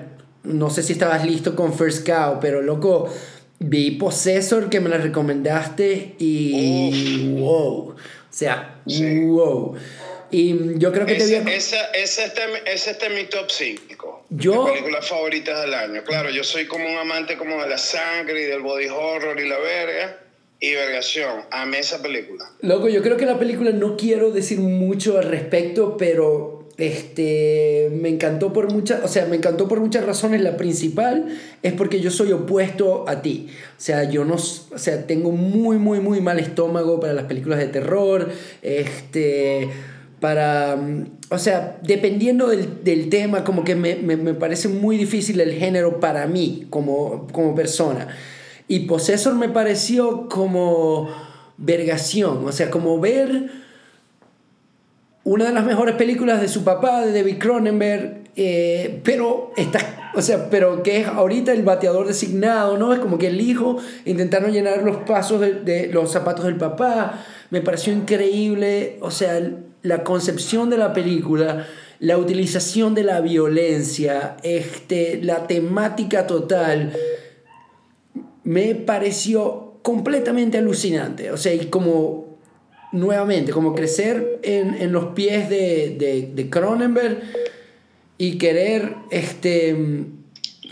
[0.43, 3.11] no sé si estabas listo con First Cow, pero loco,
[3.59, 7.41] vi Possessor que me la recomendaste y Uf.
[7.41, 7.77] wow.
[7.89, 7.95] O
[8.29, 9.25] sea, sí.
[9.25, 9.75] wow.
[10.31, 11.51] Y yo creo que esa, te vi...
[11.51, 14.25] Esa, esa, está, esa está en mi top 5.
[14.29, 14.65] Yo...
[14.65, 16.03] De películas favoritas del año.
[16.05, 19.49] Claro, yo soy como un amante como de la sangre y del body horror y
[19.49, 20.17] la verga.
[20.63, 22.45] Y vergación, amé esa película.
[22.61, 28.09] Loco, yo creo que la película no quiero decir mucho al respecto, pero este, me
[28.09, 30.39] encantó por muchas, o sea, me encantó por muchas razones.
[30.41, 33.47] La principal es porque yo soy opuesto a ti.
[33.75, 37.57] O sea, yo no, o sea, tengo muy, muy, muy mal estómago para las películas
[37.57, 38.29] de terror.
[38.61, 39.67] Este,
[40.19, 40.77] para,
[41.29, 45.53] o sea, dependiendo del, del tema, como que me, me, me, parece muy difícil el
[45.53, 48.15] género para mí como, como persona.
[48.71, 51.09] Y Possessor me pareció como
[51.57, 53.51] vergación, o sea, como ver
[55.25, 60.21] una de las mejores películas de su papá, de David Cronenberg, eh, pero está, o
[60.21, 62.93] sea, pero que es ahorita el bateador designado, ¿no?
[62.93, 67.25] Es como que el hijo intentaron llenar los pasos de, de los zapatos del papá.
[67.49, 69.37] Me pareció increíble, o sea,
[69.81, 71.67] la concepción de la película,
[71.99, 76.93] la utilización de la violencia, este, la temática total,
[78.43, 81.31] me pareció completamente alucinante.
[81.31, 82.37] O sea, y como
[82.91, 87.21] nuevamente, como crecer en, en los pies de, de, de Cronenberg
[88.17, 89.75] y querer, este,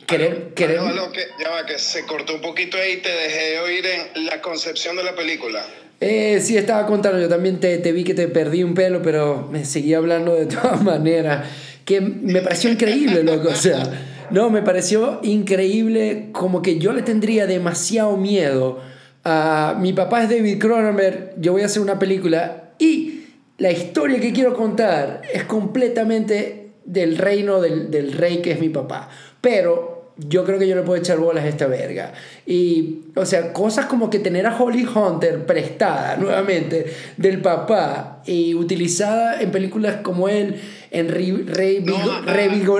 [0.05, 0.79] querer, querer...
[1.13, 4.41] que, ya va, que se cortó un poquito ahí, te dejé de oír en la
[4.41, 5.65] concepción de la película.
[6.01, 9.47] Eh, sí, estaba contando, yo también te, te vi que te perdí un pelo, pero
[9.51, 11.49] me seguí hablando de todas maneras,
[11.85, 13.83] que me pareció increíble, loco, o sea,
[14.31, 18.79] no, me pareció increíble, como que yo le tendría demasiado miedo
[19.23, 19.77] a...
[19.79, 23.23] Mi papá es David Cronenberg, yo voy a hacer una película y
[23.57, 28.69] la historia que quiero contar es completamente del reino del, del rey que es mi
[28.69, 29.09] papá,
[29.41, 32.13] pero yo creo que yo le puedo echar bolas a esta verga.
[32.45, 36.85] Y, o sea, cosas como que tener a Holly Hunter prestada nuevamente
[37.17, 40.59] del papá y utilizada en películas como él,
[40.91, 41.83] en Re,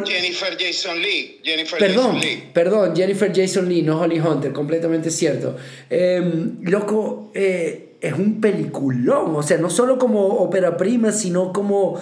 [0.06, 1.40] Jennifer Jason Lee.
[1.44, 2.44] Jennifer perdón, Jason Lee.
[2.54, 5.56] perdón, Jennifer Jason Lee, no Holly Hunter, completamente cierto.
[5.90, 12.02] Em, loco, eh, es un peliculón, o sea, no solo como ópera prima, sino como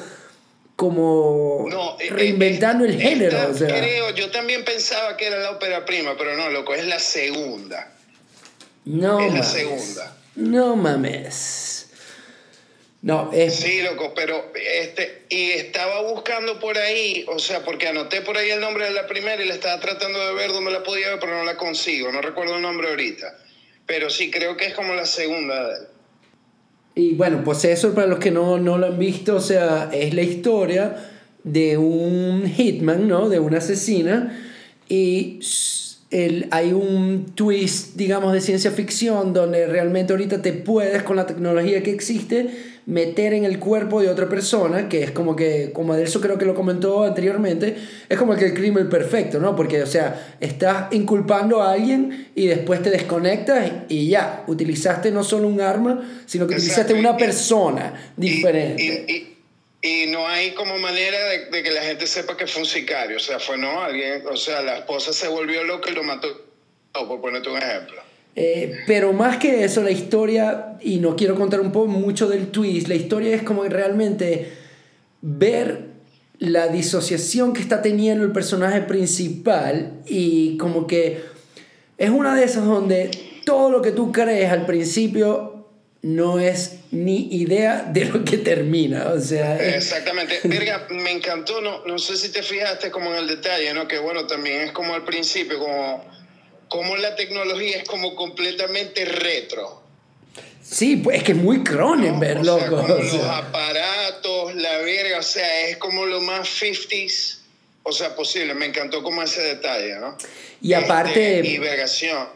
[0.78, 3.36] como no, eh, reinventando el género.
[3.36, 3.68] esta, o sea.
[3.68, 7.92] Creo, yo también pensaba que era la ópera prima, pero no, loco, es la segunda.
[8.86, 9.48] No es la mames.
[9.48, 10.18] segunda.
[10.36, 11.88] No mames.
[13.02, 13.56] No, es.
[13.56, 18.52] Sí, loco, pero este, y estaba buscando por ahí, o sea, porque anoté por ahí
[18.52, 21.20] el nombre de la primera y la estaba tratando de ver dónde la podía ver,
[21.20, 23.36] pero no la consigo, no recuerdo el nombre ahorita.
[23.88, 25.88] Pero sí, creo que es como la segunda de él.
[26.98, 30.16] Y bueno, pues eso para los que no, no lo han visto, o sea, es
[30.16, 30.96] la historia
[31.44, 33.30] de un hitman, ¿no?
[33.30, 34.36] De una asesina.
[34.90, 35.40] Y
[36.10, 41.28] el, hay un twist, digamos, de ciencia ficción donde realmente ahorita te puedes, con la
[41.28, 42.50] tecnología que existe,
[42.88, 46.46] meter en el cuerpo de otra persona, que es como que, como Adelso creo que
[46.46, 47.76] lo comentó anteriormente,
[48.08, 49.56] es como que el crimen perfecto, ¿no?
[49.58, 55.24] Porque, o sea, estás inculpando a alguien y después te desconectas y ya, utilizaste no
[55.24, 58.84] solo un arma, sino que Exacto, utilizaste una persona Y- diferente.
[58.84, 59.34] Y, y-
[59.80, 63.18] y no hay como manera de, de que la gente sepa que fue un sicario.
[63.18, 64.24] O sea, fue no alguien.
[64.32, 66.28] O sea, la esposa se volvió loca y lo mató.
[66.94, 68.02] Por ponerte un ejemplo.
[68.40, 72.50] Eh, pero más que eso, la historia, y no quiero contar un poco mucho del
[72.52, 74.54] twist, la historia es como realmente
[75.22, 75.88] ver
[76.38, 81.20] la disociación que está teniendo el personaje principal y como que
[81.98, 83.10] es una de esas donde
[83.44, 85.66] todo lo que tú crees al principio
[86.04, 90.42] no es ni idea de lo que termina, o sea, Exactamente.
[90.44, 91.60] Verga, me encantó.
[91.60, 93.88] No, no sé si te fijaste como en el detalle, ¿no?
[93.88, 96.06] Que bueno, también es como al principio, como,
[96.70, 99.82] como la tecnología es como completamente retro.
[100.62, 102.82] sí, pues es que es muy Cronenberg, O sea, loco.
[102.82, 103.38] como o los sea.
[103.38, 107.40] aparatos, la verga, o sea, es como lo más 50s,
[107.84, 108.54] o sea, posible.
[108.54, 110.18] Me encantó como ese detalle, ¿no?
[110.62, 112.28] Y aparte- Este, y vergación.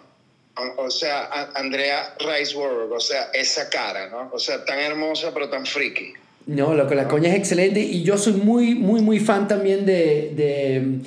[0.78, 4.30] O sea, Andrea Riseborough, o sea, esa cara, ¿no?
[4.34, 6.14] O sea, tan hermosa pero tan freaky.
[6.46, 10.32] No, loco, la coña es excelente y yo soy muy, muy, muy fan también de,
[10.36, 11.00] de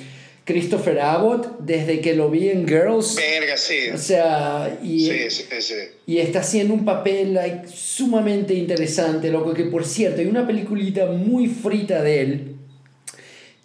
[0.45, 3.15] Christopher Abbott desde que lo vi en Girls.
[3.15, 3.89] Verga, sí.
[3.93, 5.73] O sea, y, Sí, sí, sí.
[6.05, 11.07] y está haciendo un papel like, sumamente interesante, loco, que por cierto, hay una peliculita
[11.07, 12.55] muy frita de él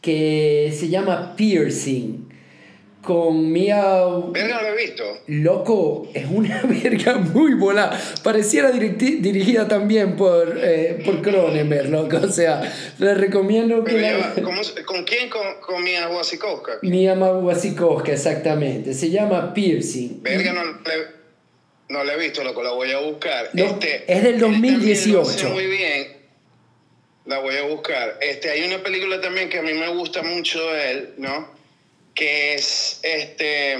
[0.00, 2.29] que se llama Piercing
[3.02, 3.82] con Mia...
[4.30, 5.04] Verga, no lo he visto.
[5.28, 7.90] Loco, es una verga muy buena.
[8.22, 12.18] Pareciera dirigida también por, eh, por Cronenberg, loco.
[12.22, 12.60] O sea,
[12.98, 14.10] le recomiendo que la...
[14.12, 15.30] ya va, ¿cómo se- ¿Con quién?
[15.30, 16.72] Con, con Mia Wasikowska.
[16.82, 18.92] Mia Wasikowska, exactamente.
[18.92, 20.22] Se llama Piercing.
[20.22, 21.20] Verga, no, le-
[21.88, 23.48] no la he visto, loco, la voy a buscar.
[23.54, 25.20] No, este, es del él también lo 2018.
[25.22, 26.06] hace muy bien.
[27.26, 28.18] La voy a buscar.
[28.20, 31.59] Este, hay una película también que a mí me gusta mucho de él, ¿no?
[32.20, 33.78] Que es este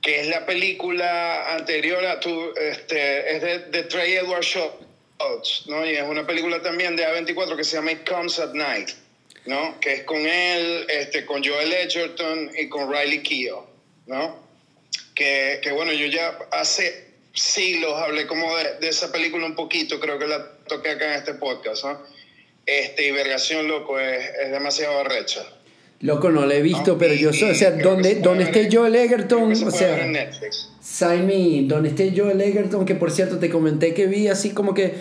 [0.00, 5.84] que es la película anterior a tu este es de, de Trey Edward Schultz, ¿no?
[5.84, 8.90] Y es una película también de A24 que se llama It Comes at Night,
[9.44, 9.78] ¿no?
[9.80, 13.66] Que es con él, este con Joel Edgerton y con Riley Keough,
[14.06, 14.46] ¿no?
[15.16, 19.98] que, que bueno, yo ya hace siglos hablé como de, de esa película un poquito,
[19.98, 22.00] creo que la toqué acá en este podcast, ¿no?
[22.64, 25.44] Este, y Vergación Loco es, es demasiado arrecha.
[26.00, 26.98] Loco, no la he visto, ¿no?
[26.98, 30.68] pero yo soy, o sea, donde, donde esté Joel Egerton, se o sea, en Netflix.
[30.80, 34.74] Sign Me, donde esté Joel Egerton, que por cierto te comenté que vi así como
[34.74, 34.94] que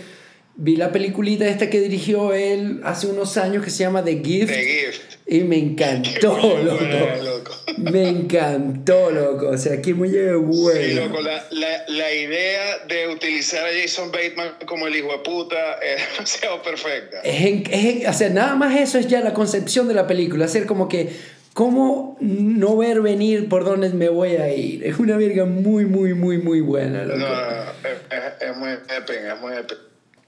[0.57, 4.53] vi la peliculita esta que dirigió él hace unos años que se llama The Gift.
[4.53, 5.01] The Gift.
[5.27, 6.77] Y me encantó, loco.
[6.85, 7.51] buena, loco.
[7.77, 9.49] Me encantó, loco.
[9.49, 11.05] O sea, qué muy Sí, bueno.
[11.07, 15.73] loco, la, la, la idea de utilizar a Jason Bateman como el hijo de puta
[15.81, 17.21] es demasiado perfecta.
[17.23, 20.45] Es es o sea, nada más eso es ya la concepción de la película.
[20.45, 21.09] Hacer como que,
[21.53, 24.85] ¿cómo no ver venir por dónde me voy a ir?
[24.85, 27.17] Es una verga muy, muy, muy, muy buena, loco.
[27.17, 29.53] no, no, es, es- es muy épica, es muy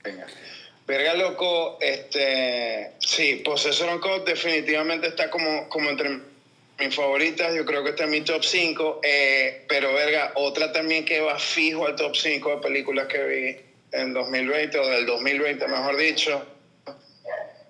[0.04, 0.28] épica.
[0.88, 6.20] Verga, loco, este, sí, Possessor Code definitivamente está como, como entre
[6.80, 11.04] mis favoritas, yo creo que está en mi top 5, eh, pero verga, otra también
[11.04, 13.58] que va fijo al top 5 de películas que vi
[13.92, 16.46] en 2020 o del 2020, mejor dicho,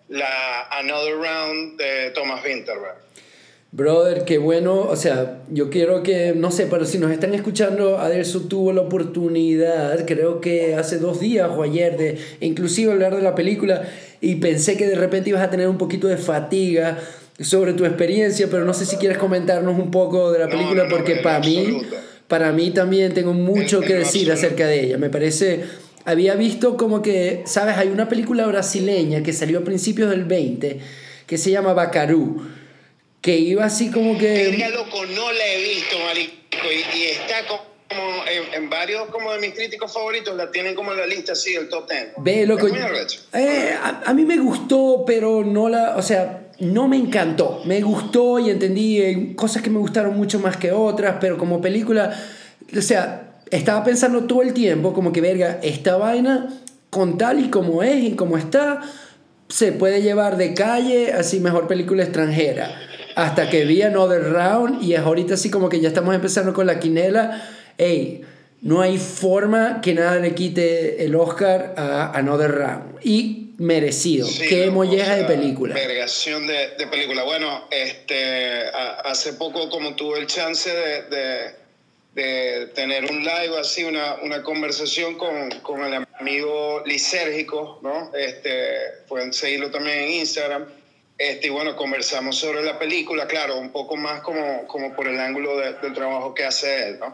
[0.09, 3.06] la Another Round de Thomas Winterberg.
[3.77, 7.99] Brother, qué bueno, o sea, yo quiero que, no sé, pero si nos están escuchando,
[7.99, 13.21] Adelso tuvo la oportunidad, creo que hace dos días o ayer, de inclusive hablar de
[13.21, 13.83] la película
[14.19, 16.97] y pensé que de repente ibas a tener un poquito de fatiga
[17.39, 21.17] sobre tu experiencia, pero no sé si quieres comentarnos un poco de la película porque
[21.17, 21.83] para mí,
[22.27, 24.97] para mí también tengo mucho que decir acerca de ella.
[24.97, 25.65] Me parece,
[26.03, 30.79] había visto como que, sabes, hay una película brasileña que salió a principios del 20
[31.27, 32.41] que se llama Bacarú
[33.27, 34.31] que iba así como que...
[34.31, 36.33] Verga, loco, no la he visto, marico,
[36.95, 38.23] y, está como
[38.55, 41.67] en, varios como de mis críticos favoritos la tienen como en la lista así, el
[41.67, 42.07] top 10.
[42.19, 42.69] Ve, loco.
[43.33, 43.75] Eh,
[44.05, 47.63] a, mí me gustó, pero no la, o sea, no me encantó.
[47.65, 51.59] Me gustó y entendí eh, cosas que me gustaron mucho más que otras, pero como
[51.59, 52.17] película,
[52.77, 56.47] o sea, estaba pensando todo el tiempo como que, verga, esta vaina
[56.89, 58.79] con tal y como es y como está,
[59.49, 62.87] se puede llevar de calle así mejor película extranjera
[63.17, 66.67] hasta que vi Another Round y es ahorita así como que ya estamos empezando con
[66.67, 67.43] la quinela.
[67.79, 68.21] Ey,
[68.61, 72.99] no hay forma que nada le quite el Oscar a Another Round.
[73.03, 74.27] Y merecido.
[74.47, 75.73] Qué molleja de película.
[75.73, 77.23] Vergación de, de, película.
[77.23, 78.65] Bueno, este,
[79.03, 81.55] hace poco como tuve el chance de, de,
[82.13, 88.11] de tener un live así, una, una conversación con, con, el amigo lisérgico, ¿no?
[88.15, 88.51] Este,
[89.07, 90.65] pueden seguirlo también en Instagram.
[91.17, 95.19] Este, y bueno, conversamos sobre la película, claro, un poco más como, como por el
[95.19, 97.11] ángulo del trabajo que hace él, ¿no?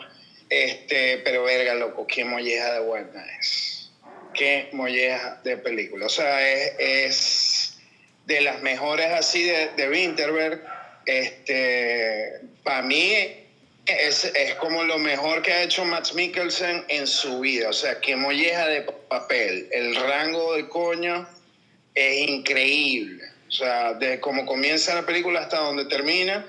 [0.50, 3.92] Este, pero verga, loco, qué molleja de buena es.
[4.34, 6.08] Qué molleja de película.
[6.08, 7.78] O sea, es, es
[8.26, 10.64] de las mejores así de, de Winterberg.
[11.06, 13.14] Este, para mí
[13.86, 17.70] es, es, como lo mejor que ha hecho Max Mikkelsen en su vida.
[17.70, 19.68] O sea, qué molleja de papel.
[19.72, 21.28] El rango de coño
[21.94, 23.23] es increíble.
[23.54, 26.44] O sea, de cómo comienza la película hasta donde termina,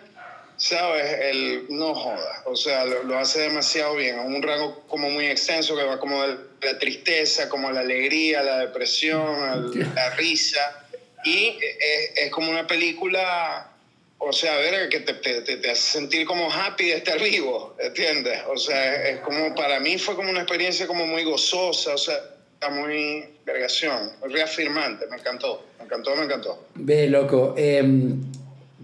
[0.57, 1.19] ¿sabes?
[1.21, 2.43] El no joda.
[2.47, 4.19] O sea, lo, hace demasiado bien.
[4.19, 8.43] Es un rango como muy extenso que va como de la tristeza, como la alegría,
[8.43, 10.87] la depresión, la risa.
[11.27, 13.71] Y es, es, como una película,
[14.17, 17.77] o sea, a ver, que te, te, te, hace sentir como happy de estar vivo,
[17.81, 18.41] ¿entiendes?
[18.49, 22.19] O sea, es como, para mí fue como una experiencia como muy gozosa, o sea,
[22.71, 26.59] muy vergación, reafirmante, me encantó, encantó, me encantó.
[26.74, 28.20] Ve, loco, em,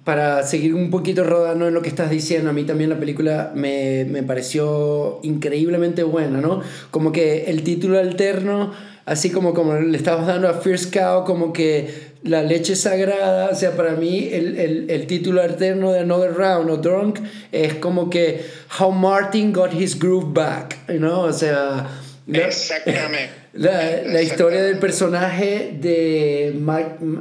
[0.05, 3.53] para seguir un poquito rodando en lo que estás diciendo, a mí también la película
[3.55, 6.63] me, me pareció increíblemente buena, ¿no?
[6.91, 8.73] Como que el título alterno,
[9.05, 13.55] así como, como le estamos dando a First Cow, como que la leche sagrada, o
[13.55, 17.19] sea, para mí el, el, el, título alterno de Another Round o Drunk
[17.51, 18.45] es como que
[18.79, 21.23] How Martin Got His Groove Back, ¿no?
[21.23, 22.00] O sea...
[22.33, 23.31] Exactamente.
[23.53, 26.55] La, la historia del personaje de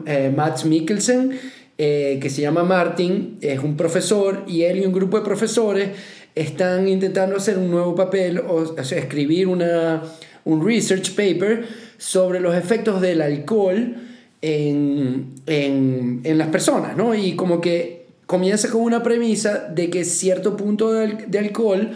[0.05, 1.39] eh, Max Mikkelsen,
[1.77, 5.89] eh, que se llama Martin, es un profesor y él y un grupo de profesores
[6.35, 10.03] están intentando hacer un nuevo papel, o, sea, escribir una,
[10.45, 11.65] un research paper
[11.97, 13.95] sobre los efectos del alcohol
[14.41, 17.15] en, en, en, las personas, ¿no?
[17.15, 21.91] Y como que comienza con una premisa de que cierto punto de, de alcohol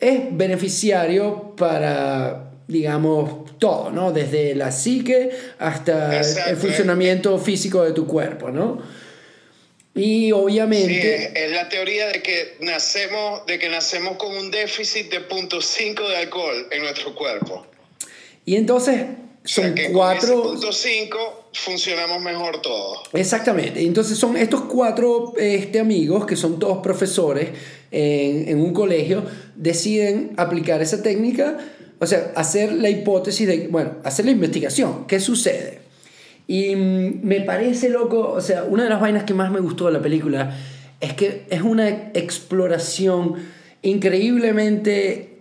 [0.00, 4.12] es beneficiario para, digamos, todo, ¿no?
[4.12, 8.82] Desde la psique hasta el funcionamiento físico de tu cuerpo, ¿no?
[9.94, 11.18] Y obviamente...
[11.18, 16.08] Sí, es la teoría de que nacemos, de que nacemos con un déficit de 0.5
[16.08, 17.66] de alcohol en nuestro cuerpo.
[18.44, 19.06] Y entonces
[19.44, 20.42] son cuatro...
[20.42, 21.16] Con 0.5
[21.54, 23.08] funcionamos mejor todos.
[23.14, 23.80] Exactamente.
[23.80, 27.48] Entonces son estos cuatro este, amigos, que son todos profesores
[27.90, 31.56] en, en un colegio, deciden aplicar esa técnica
[31.98, 35.80] o sea, hacer la hipótesis de, bueno, hacer la investigación, ¿qué sucede?
[36.46, 39.86] Y mm, me parece loco, o sea, una de las vainas que más me gustó
[39.86, 40.56] de la película
[41.00, 43.34] es que es una exploración
[43.82, 45.38] increíblemente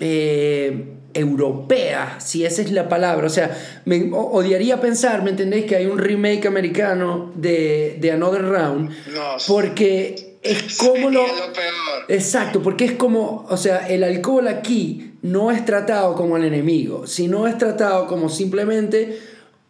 [0.00, 0.84] eh,
[1.14, 3.26] europea, si esa es la palabra.
[3.26, 5.64] O sea, me odiaría pensar, ¿me entendéis?
[5.66, 8.90] Que hay un remake americano de, de Another Round.
[9.12, 11.26] No, porque es como lo...
[11.26, 11.28] lo
[12.08, 17.06] Exacto, porque es como, o sea, el alcohol aquí no es tratado como el enemigo,
[17.06, 19.18] sino es tratado como simplemente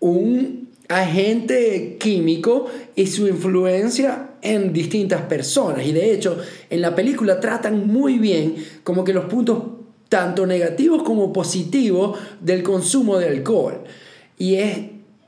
[0.00, 5.86] un agente químico y su influencia en distintas personas.
[5.86, 6.38] Y de hecho,
[6.70, 9.62] en la película tratan muy bien como que los puntos
[10.08, 13.84] tanto negativos como positivos del consumo de alcohol.
[14.38, 14.78] Y es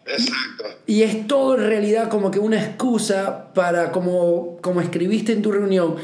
[0.07, 0.65] Exacto.
[0.87, 5.53] y es todo en realidad como que una excusa para, como, como escribiste en tu
[5.53, 5.97] reunión,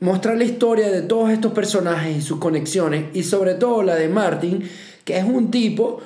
[0.00, 4.08] mostrar la historia de todos estos personajes y sus conexiones, y sobre todo la de
[4.08, 4.68] Martin,
[5.04, 6.00] que es un tipo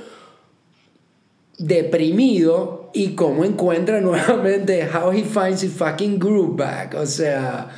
[1.59, 6.95] deprimido y cómo encuentra nuevamente how he finds his fucking groove back.
[6.95, 7.69] O sea,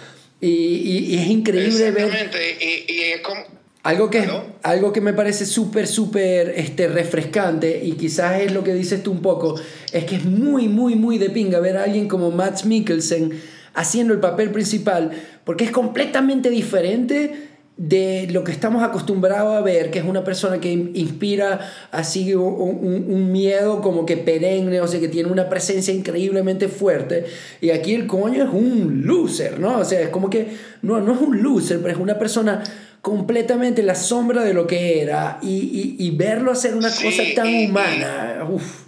[0.41, 2.57] y, y- y es increíble ver Exactamente.
[2.61, 3.41] Y, y es como.
[3.83, 4.45] algo que, ¿Aló?
[4.63, 9.11] algo que me parece súper, súper este, refrescante y quizás es lo que dices tú
[9.13, 9.55] un poco,
[9.93, 13.41] es que es muy, muy, muy de pinga ver a alguien como Matt Mikkelsen
[13.75, 15.11] haciendo el papel principal,
[15.45, 20.61] porque es completamente diferente de lo que estamos acostumbrados a ver, que es una persona
[20.61, 21.59] que in- inspira
[21.91, 26.69] así un, un- un miedo como que perenne, o sea, que tiene una presencia increíblemente
[26.69, 27.25] fuerte.
[27.61, 29.79] Y aquí el coño es un loser, ¿no?
[29.79, 30.51] O sea, es como que
[30.83, 32.63] no, no es un loser, pero es una persona
[33.03, 37.23] completamente la sombra de lo que era y, y, y verlo hacer una Sí, cosa
[37.35, 38.47] tan y- humana.
[38.49, 38.85] uf.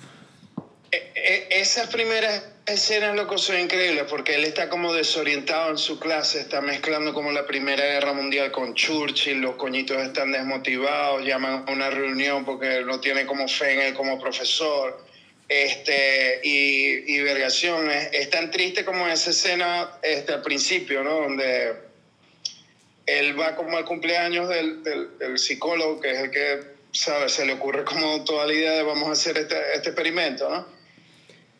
[0.92, 5.98] E- e- Esas primeras escenas, loco, son increíbles porque él está como desorientado en su
[5.98, 11.64] clase, está mezclando como la Primera Guerra Mundial con Churchill, los coñitos están desmotivados, llaman
[11.66, 15.04] a una reunión porque no tiene como fe en él como profesor.
[15.48, 21.20] Este, y, y vergación, es, tan triste como esa escena este, al principio, ¿no?
[21.20, 21.72] Donde
[23.06, 26.60] él va como al cumpleaños del, del, del psicólogo, que es el que,
[26.90, 27.30] ¿sabes?
[27.30, 30.75] Se le ocurre como toda la idea de vamos a hacer este, este experimento, ¿no?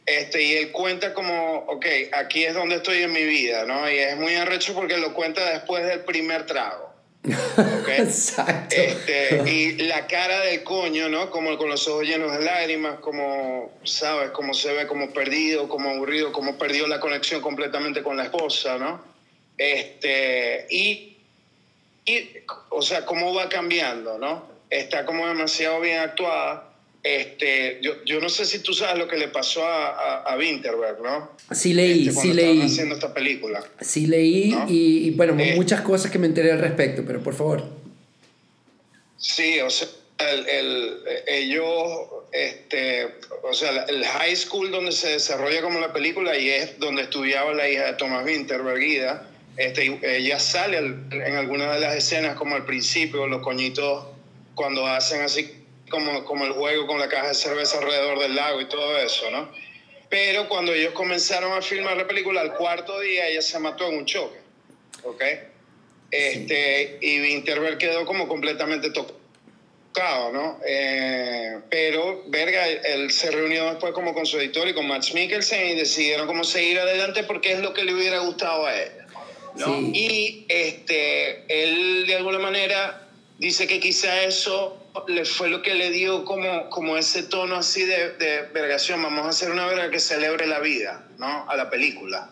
[0.07, 3.91] Este, y él cuenta como, ok, aquí es donde estoy en mi vida, ¿no?
[3.91, 6.95] Y es muy arrecho porque lo cuenta después del primer trago.
[7.25, 7.89] ¿ok?
[7.99, 8.77] Exacto.
[8.77, 11.29] Este, y la cara del coño, ¿no?
[11.31, 14.31] Como con los ojos llenos de lágrimas, como, ¿sabes?
[14.31, 18.79] Como se ve como perdido, como aburrido, como perdió la conexión completamente con la esposa,
[18.79, 19.03] ¿no?
[19.59, 21.17] Este, y,
[22.05, 22.31] y,
[22.69, 24.47] o sea, cómo va cambiando, ¿no?
[24.71, 26.66] Está como demasiado bien actuada.
[27.09, 30.37] Este, yo, yo no sé si tú sabes lo que le pasó a, a, a
[30.37, 31.31] Winterberg, ¿no?
[31.53, 32.63] Sí leí, Este, sí leí.
[32.63, 33.63] haciendo esta película.
[33.81, 34.67] Sí leí ¿No?
[34.69, 35.53] y, y, bueno, Eh.
[35.55, 37.63] muchas cosas que me enteré al respecto, pero por favor.
[39.19, 39.89] Sí, o sea,
[40.19, 40.99] el, el-
[41.29, 41.89] ellos,
[42.33, 43.07] este,
[43.43, 47.53] o sea, el high school donde se desarrolla como la película y es donde estudiaba
[47.55, 52.37] la hija de Thomas Winterberg, Ida, este, ella sale al- en algunas de las escenas
[52.37, 54.07] como al principio, los coñitos
[54.55, 55.53] cuando hacen así
[55.91, 59.31] como, como el juego con la caja de cerveza alrededor del lago y todo eso,
[59.31, 59.51] ¿no?
[60.09, 63.99] Pero cuando ellos comenzaron a filmar la película, al cuarto día ella se mató en
[63.99, 64.39] un choque,
[65.03, 65.23] ¿ok?
[66.11, 70.61] Este, Y Winterberg quedó como completamente tocado, ¿no?
[70.67, 75.71] Eh, pero, verga, él se reunió después como con su editor y con Max Mikkelsen
[75.71, 79.07] y decidieron cómo seguir adelante porque es lo que le hubiera gustado a ella,
[79.57, 79.67] ¿no?
[79.67, 79.91] Sí.
[79.93, 83.09] Y este, él de alguna manera
[83.39, 87.85] dice que quizá eso le fue lo que le dio como, como ese tono así
[87.85, 91.45] de, de vergación, vamos a hacer una verga que celebre la vida, ¿no?
[91.49, 92.29] A la película.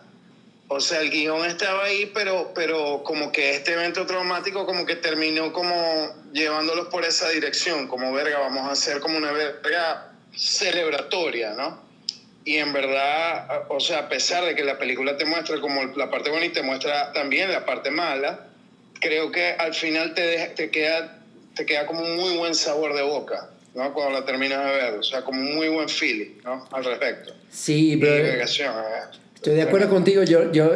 [0.67, 4.95] O sea, el guion estaba ahí, pero, pero como que este evento traumático como que
[4.95, 11.53] terminó como llevándolos por esa dirección, como verga, vamos a hacer como una verga celebratoria,
[11.53, 11.85] ¿no?
[12.45, 16.09] Y en verdad, o sea, a pesar de que la película te muestra como la
[16.09, 18.39] parte y te muestra también la parte mala,
[18.99, 21.24] creo que al final te, deja- te, queda,
[21.55, 23.93] te queda como un muy buen sabor de boca, ¿no?
[23.93, 26.67] Cuando la terminas de ver, o sea, como un muy buen feeling, ¿no?
[26.71, 27.33] Al respecto.
[27.49, 28.43] Sí, pero eh.
[28.43, 30.23] estoy de acuerdo contigo.
[30.23, 30.71] Yo, yo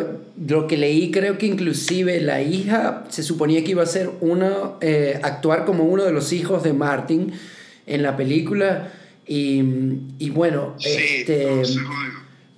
[0.47, 4.77] lo que leí creo que inclusive la hija se suponía que iba a ser uno,
[4.81, 7.33] eh, actuar como uno de los hijos de Martin
[7.85, 8.93] en la película.
[9.27, 9.63] Y,
[10.17, 11.61] y bueno, Sí, este,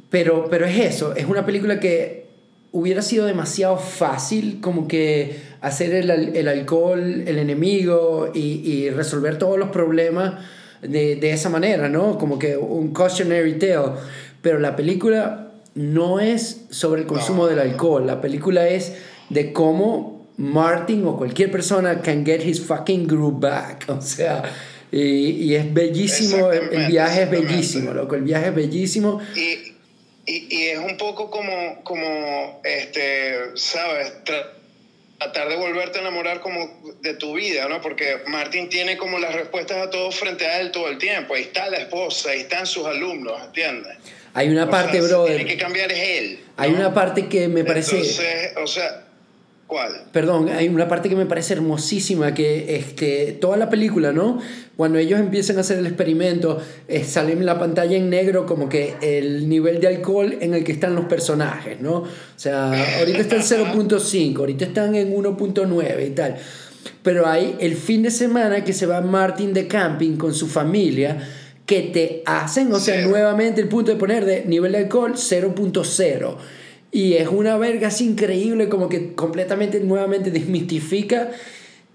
[0.10, 2.26] pero, pero es eso, es una película que
[2.72, 9.38] hubiera sido demasiado fácil como que hacer el, el alcohol el enemigo y, y resolver
[9.38, 10.44] todos los problemas
[10.82, 12.18] de, de esa manera, ¿no?
[12.18, 13.92] Como que un cautionary tale.
[14.42, 18.94] Pero la película no es sobre el consumo del alcohol, la película es
[19.30, 23.86] de cómo Martin o cualquier persona can get his fucking groove back.
[23.90, 24.42] O sea,
[24.92, 29.22] y, y es bellísimo, el, viaje es bellísimo, loco, el viaje es bellísimo.
[29.36, 29.76] Y,
[30.26, 34.14] y, y es un poco como, como este, ¿sabes?
[34.26, 34.61] Tra-
[35.22, 37.80] tratar de volverte a enamorar como de tu vida, ¿no?
[37.80, 41.36] Porque Martín tiene como las respuestas a todo frente a él todo el tiempo.
[41.36, 43.98] Ahí está la esposa, ahí están sus alumnos, ¿entiendes?
[44.34, 45.36] Hay una O parte, sea, brother.
[45.36, 46.40] Tiene que cambiar es él.
[46.58, 46.78] Hay ¿no?
[46.78, 49.04] una parte que me parece, Entonces, o sea,
[49.68, 50.06] ¿cuál?
[50.12, 54.42] perdón, hay una parte que me parece hermosísima que este, toda la película, ¿no?
[54.82, 56.58] Cuando ellos empiezan a hacer el experimento,
[56.88, 60.64] eh, sale en la pantalla en negro como que el nivel de alcohol en el
[60.64, 61.98] que están los personajes, ¿no?
[61.98, 66.36] O sea, ahorita está en 0.5, ahorita están en 1.9 y tal.
[67.04, 71.30] Pero hay el fin de semana que se va Martin de camping con su familia,
[71.68, 73.10] que te hacen, o sea, Cero.
[73.10, 76.38] nuevamente el punto de poner de nivel de alcohol 0.0.
[76.92, 81.30] Y es una verga así increíble, como que completamente, nuevamente desmistifica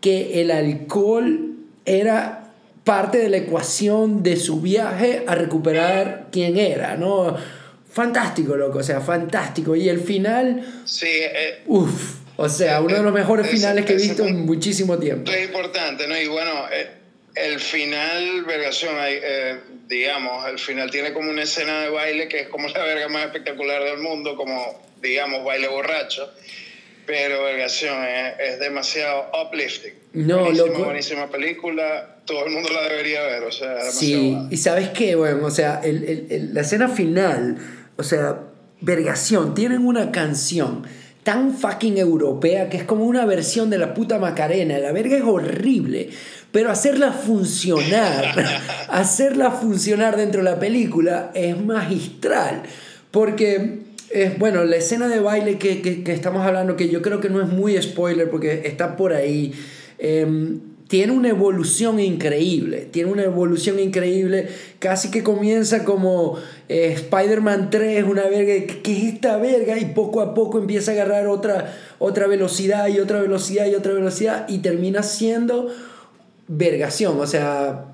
[0.01, 2.46] que el alcohol era
[2.87, 7.37] parte de la ecuación de su viaje a recuperar quién era, ¿no?
[7.91, 9.75] Fantástico, loco, o sea, fantástico.
[9.75, 13.97] Y el final, Sí, eh, uff, o sea, uno de los mejores finales que he
[13.97, 15.33] visto en muchísimo tiempo.
[15.33, 16.17] es importante, ¿no?
[16.17, 16.87] Y bueno, eh,
[17.35, 19.59] el final, vergación, eh,
[19.89, 23.27] digamos, el final tiene como una escena de baile que es como la verga más
[23.27, 26.33] espectacular del mundo, como, digamos, baile borracho.
[27.05, 27.97] Pero, vergación,
[28.39, 30.06] es demasiado uplifting.
[30.17, 30.85] No, buenísima, loco.
[30.85, 34.49] buenísima película, todo el mundo la debería ver, o sea, Sí, buena.
[34.51, 37.59] y sabes qué, bueno, o sea, el- el- el- la escena final,
[37.97, 38.41] o sea,
[38.81, 40.83] vergación, tienen una canción
[41.23, 45.23] tan fucking europea que es como una versión de la puta Macarena, la verga es
[45.25, 46.11] horrible,
[46.53, 48.25] pero hacerla funcionar,
[48.89, 52.63] hacerla funcionar dentro de la película es magistral,
[53.11, 57.21] porque es, bueno, la escena de baile que, que, que estamos hablando, que yo creo
[57.21, 59.53] que no es muy spoiler porque está por ahí,
[59.99, 66.39] em, tiene una evolución increíble, tiene una evolución increíble, casi que comienza como
[66.69, 69.79] eh, Spider-Man 3, una verga, ¿qué qué es esta verga?
[69.79, 73.95] Y poco a poco empieza a agarrar otra, otra velocidad y otra velocidad y otra
[73.95, 75.69] velocidad y termina siendo
[76.47, 77.87] vergación, o sea,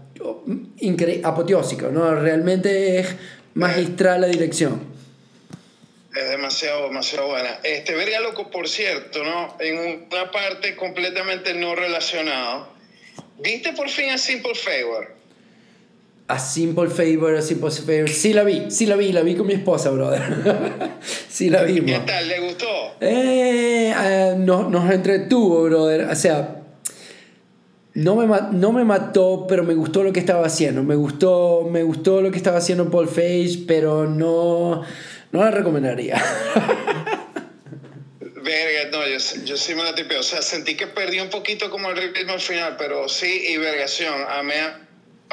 [1.24, 2.14] apoteósico, ¿no?
[2.14, 3.16] Realmente es
[3.54, 4.91] magistral la dirección.
[6.14, 7.58] Es demasiado, demasiado buena.
[7.62, 9.56] Este, verga loco, por cierto, ¿no?
[9.60, 12.68] En una parte completamente no relacionado.
[13.38, 15.14] ¿Viste por fin a Simple Favor?
[16.28, 18.08] A Simple Favor, a Simple Favor.
[18.10, 20.22] Sí la vi, sí la vi, la vi con mi esposa, brother.
[21.28, 22.04] sí la ¿Qué vimos.
[22.06, 22.28] tal?
[22.28, 22.66] ¿Le gustó?
[23.00, 26.02] Eh, eh, no- nos entretuvo, brother.
[26.10, 26.56] O sea,
[27.94, 30.82] no me, no me mató, pero me gustó lo que estaba haciendo.
[30.82, 34.82] Me gustó, me gustó lo que estaba haciendo Paul Face, pero no,
[35.32, 36.22] no la recomendaría.
[38.20, 40.20] Verga, no, yo, yo sí me la tipeo.
[40.20, 43.56] O sea, sentí que perdí un poquito como el ritmo al final, pero sí, y
[43.56, 44.14] vergación.
[44.28, 44.80] Amé a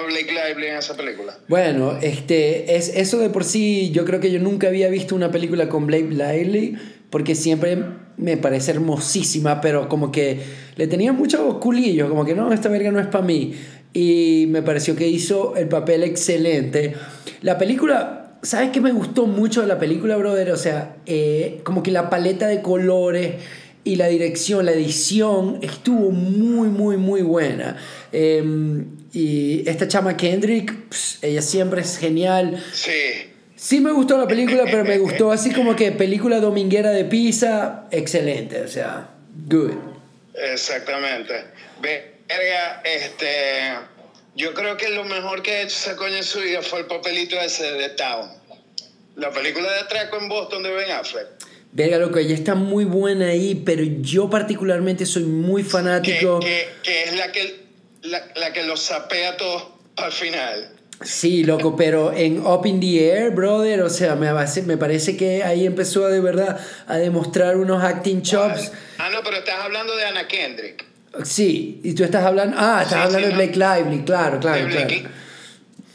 [0.05, 1.37] Blake Lively en esa película.
[1.47, 5.31] Bueno, este, es, eso de por sí, yo creo que yo nunca había visto una
[5.31, 6.77] película con Blake Lively,
[7.09, 7.77] porque siempre
[8.17, 10.39] me parece hermosísima, pero como que
[10.75, 13.55] le tenía muchos culillos, como que no, esta verga no es para mí.
[13.91, 16.95] Y me pareció que hizo el papel excelente.
[17.41, 20.51] La película, ¿sabes qué me gustó mucho de la película, brother?
[20.51, 23.35] O sea, eh, como que la paleta de colores
[23.83, 27.77] y la dirección, la edición estuvo muy, muy, muy buena.
[28.11, 28.43] Eh,
[29.13, 32.63] y esta chama Kendrick, pss, ella siempre es genial.
[32.73, 33.29] Sí.
[33.55, 37.87] Sí me gustó la película, pero me gustó así como que película dominguera de pizza,
[37.91, 39.09] excelente, o sea,
[39.47, 39.73] good.
[40.33, 41.33] Exactamente.
[41.81, 43.98] Verga, este.
[44.35, 46.85] Yo creo que lo mejor que ha hecho esa coña en su vida fue el
[46.85, 48.29] papelito ese de Town.
[49.15, 51.27] La película de atraco en Boston de Ben Affleck.
[51.71, 56.39] Verga, loco, ella está muy buena ahí, pero yo particularmente soy muy Que, fanático.
[56.39, 57.59] que, que es la que,
[58.03, 59.67] la, la que los sapea todos
[59.97, 60.75] al final.
[61.03, 64.29] Sí, loco, pero en Up in the Air, brother, o sea, me,
[64.65, 68.71] me parece que ahí empezó de verdad a demostrar unos acting chops.
[68.97, 70.85] Ah, no, pero estás hablando de Anna Kendrick.
[71.23, 72.55] Sí, y tú estás hablando.
[72.59, 73.53] Ah, estás Sí, hablando sí, de no.
[73.53, 74.87] Blake Lively, claro, claro, de claro.
[74.87, 75.07] Blake,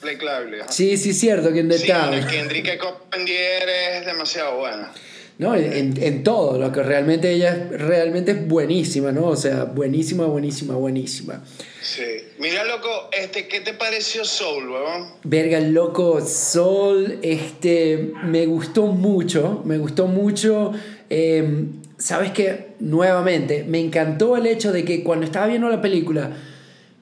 [0.03, 0.61] Blake Lively.
[0.63, 0.73] ajá.
[0.73, 2.15] Sí, sí, cierto, que en The Sí, Town.
[2.15, 4.91] Anna Kendrick que Copendier es demasiado buena.
[5.37, 9.27] No, en, en todo, lo que realmente ella es- realmente es buenísima, ¿no?
[9.27, 11.43] O sea, buenísima, buenísima, buenísima.
[11.83, 12.03] Sí.
[12.39, 15.09] Mira, loco, este, ¿qué te pareció Soul, huevón?
[15.25, 20.73] Verga, loco, Sol, este, me gustó mucho, me gustó mucho.
[21.11, 21.67] eh,
[21.99, 26.31] Sabes que, nuevamente, me encantó el hecho de que cuando estaba viendo la película,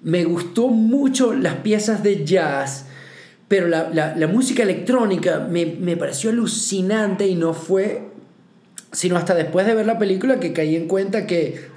[0.02, 2.86] me gustó mucho las piezas de jazz,
[3.48, 8.02] pero la, la- música electrónica me, me pareció alucinante y no fue
[8.92, 11.71] sino hasta después de ver la película que caí en cuenta que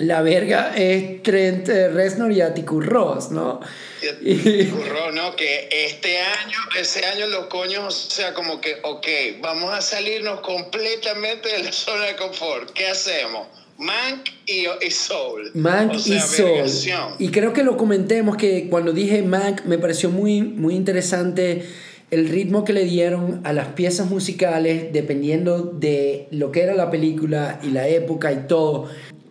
[0.00, 3.60] la verga es Trent eh, Reznor y Atticus Ross, ¿no?
[4.00, 5.36] Curro, ¿no?
[5.36, 9.06] Que este año, ese año los coños, o sea, como que, ok,
[9.42, 12.70] vamos a salirnos completamente de la zona de confort.
[12.70, 13.46] ¿Qué hacemos?
[13.76, 15.50] Mank y, y Soul.
[15.52, 16.50] Mank O sea, y Soul.
[16.50, 17.14] vergación.
[17.18, 21.66] Y creo que lo comentemos que cuando dije Mank me pareció muy, muy interesante
[22.10, 26.90] el ritmo que le dieron a las piezas musicales dependiendo de lo que era la
[26.90, 28.88] película y la época y todo.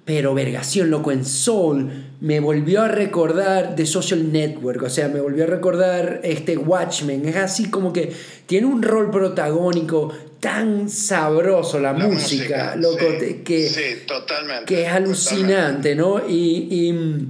[0.09, 5.19] Pero vergación, loco, en Soul me volvió a recordar The Social Network, o sea, me
[5.21, 7.27] volvió a recordar este Watchmen.
[7.27, 8.11] Es así como que
[8.47, 14.65] tiene un rol protagónico tan sabroso la, La música, loco, sí, que, sí, totalmente.
[14.65, 16.27] que es alucinante, ¿no?
[16.27, 17.29] Y, y,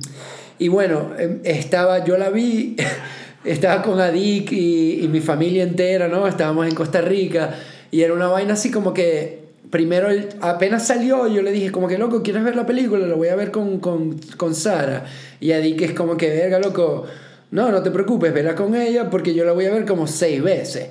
[0.64, 2.78] y bueno, em, estaba, yo la vi,
[3.44, 6.26] estaba con Adik y, y mi familia entera, ¿no?
[6.28, 7.60] Estábamos en Costa Rica
[7.92, 9.39] y era una vaina así como que
[9.70, 13.16] primero él apenas salió yo le dije como que loco quieres ver la película la
[13.16, 15.06] voy a ver con, con, con Sara
[15.40, 17.06] y Adik es como que verga loco
[17.52, 20.42] no no te preocupes verla con ella porque yo la voy a ver como seis
[20.42, 20.88] veces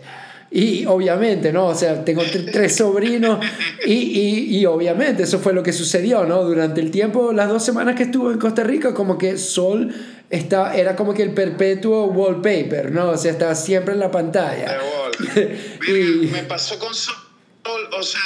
[0.50, 1.66] y obviamente, ¿no?
[1.66, 3.38] O sea, tengo tr- tres sobrinos
[3.84, 6.42] y, y, y obviamente eso fue lo que sucedió, ¿no?
[6.42, 9.92] Durante el tiempo, las dos semanas que estuve en Costa Rica, como que Sol
[10.30, 13.10] estaba, era como que el perpetuo wallpaper, ¿no?
[13.10, 14.78] O sea, estaba siempre en la pantalla.
[14.78, 15.48] bola.
[15.86, 17.14] Y- me pasó con Sol,
[17.74, 18.20] o sea,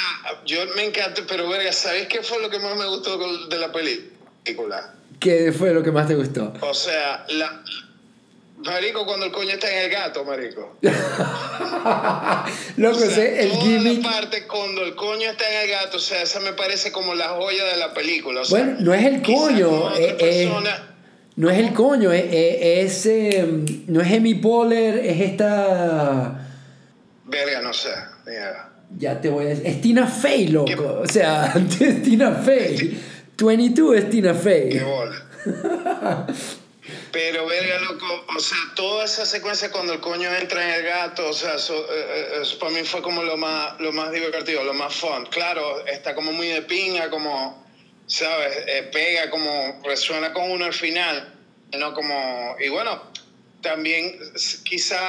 [0.45, 3.17] yo me encanta, pero verga, ¿sabes qué fue lo que más me gustó
[3.47, 4.93] de la película?
[5.19, 6.53] ¿Qué fue lo que más te gustó?
[6.61, 7.61] O sea, la...
[8.57, 10.77] Marico, cuando el coño está en el gato, marico.
[12.77, 14.03] Loco, O sea, el toda gimmick...
[14.03, 17.13] la parte cuando el coño está en el gato, o sea, esa me parece como
[17.15, 18.41] la joya de la película.
[18.41, 20.95] O sea, Bueno, no es el coño, eh, eh, persona-
[21.35, 23.47] No es el coño, es, es, es, eh,
[23.87, 26.47] no es Amy Poehler, es esta...
[27.25, 27.89] Verga, no sé.
[28.25, 28.69] mira.
[28.97, 29.67] Ya te voy a decir.
[29.67, 31.01] Es Tina Fey, loco.
[31.01, 32.99] O sea, es Tina Fey.
[33.37, 34.79] 22 es Tina Qué Fey.
[34.79, 35.25] bola.
[37.11, 41.29] Pero, verga, loco, o sea, toda esa secuencia cuando el coño entra en el gato,
[41.29, 44.63] o sea, eso, eh, eh, eso para mí fue como lo más, lo más divertido,
[44.63, 45.27] lo más fun.
[45.27, 47.63] Claro, está como muy de pinga, como,
[48.07, 48.57] ¿sabes?
[48.67, 51.33] Eh, pega, como resuena con uno al final,
[51.77, 51.93] ¿no?
[51.93, 53.01] Como, y bueno,
[53.63, 54.11] también
[54.63, 54.99] quizá,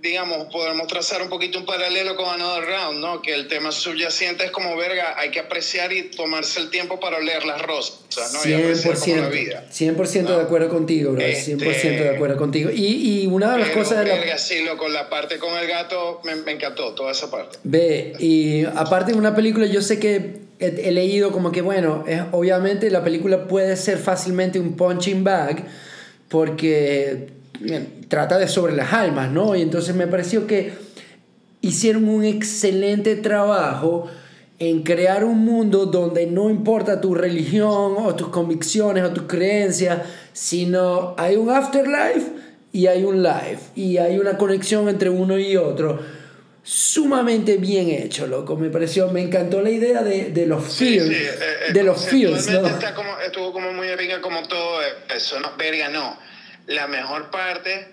[0.00, 3.22] digamos, podemos trazar un poquito un paralelo con Another Round, ¿no?
[3.22, 7.18] Que el tema subyacente es como, verga, hay que apreciar y tomarse el tiempo para
[7.18, 8.50] oler las rosas, ¿no?
[8.50, 9.64] Y apreciar como la 100%, vida.
[9.70, 11.22] 100% de acuerdo contigo, bro.
[11.22, 12.70] 100% de Este- acuerdo contigo.
[12.72, 14.14] Y, y una de las Pero, cosas de la...
[14.16, 17.58] verga, sí, loco, la parte con el gato me, me encantó, toda esa parte.
[17.62, 22.04] Ve, y aparte de una película, yo sé que he, he leído como que, bueno,
[22.08, 25.66] es, obviamente la película puede ser fácilmente un punching bag
[26.28, 27.28] porque
[28.08, 29.54] trata de sobre las almas, ¿no?
[29.54, 30.72] Y entonces me pareció que
[31.60, 34.08] hicieron un excelente trabajo
[34.58, 40.02] en crear un mundo donde no importa tu religión o tus convicciones o tus creencias,
[40.32, 42.30] sino hay un afterlife
[42.72, 46.00] y hay un life y hay una conexión entre uno y otro
[46.64, 48.56] sumamente bien hecho, loco.
[48.56, 51.30] Me pareció, me encantó la idea de, de los Sí, feels, sí, eh,
[51.68, 52.66] eh, de los feels, ¿no?
[52.66, 54.80] está como, estuvo como muy pinga como todo
[55.14, 55.52] eso, ¿no?
[55.58, 56.16] Verga, no.
[56.66, 57.88] La mejor parte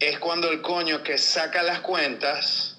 [0.00, 2.70] es cuando el coño que saca las cuentas...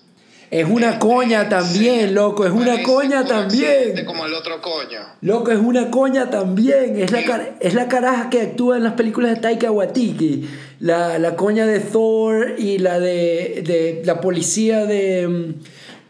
[0.51, 4.05] Es una coña también, Sí, loco, es una coña también.
[4.05, 4.99] Como el otro coño.
[5.21, 6.99] Loco, es una coña también.
[7.01, 7.25] Es la, Sí.
[7.25, 10.47] cara- es la caraja que actúa en las películas de Taika Waititi.
[10.79, 15.55] La, la coña de Thor y la de, de la policía de,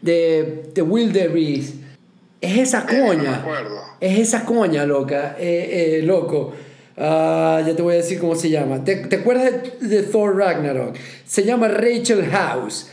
[0.02, 1.74] de, de Wildebeest.
[2.42, 3.44] Es esa no me coña.
[4.00, 5.34] Es esa coña, loca.
[5.40, 6.54] Eh, eh, loco.
[6.98, 8.82] Ah, ya te voy a decir cómo se llama.
[8.84, 10.96] ¿Te, te acuerdas de, de Thor Ragnarok?
[11.26, 12.88] Se llama Rachel House.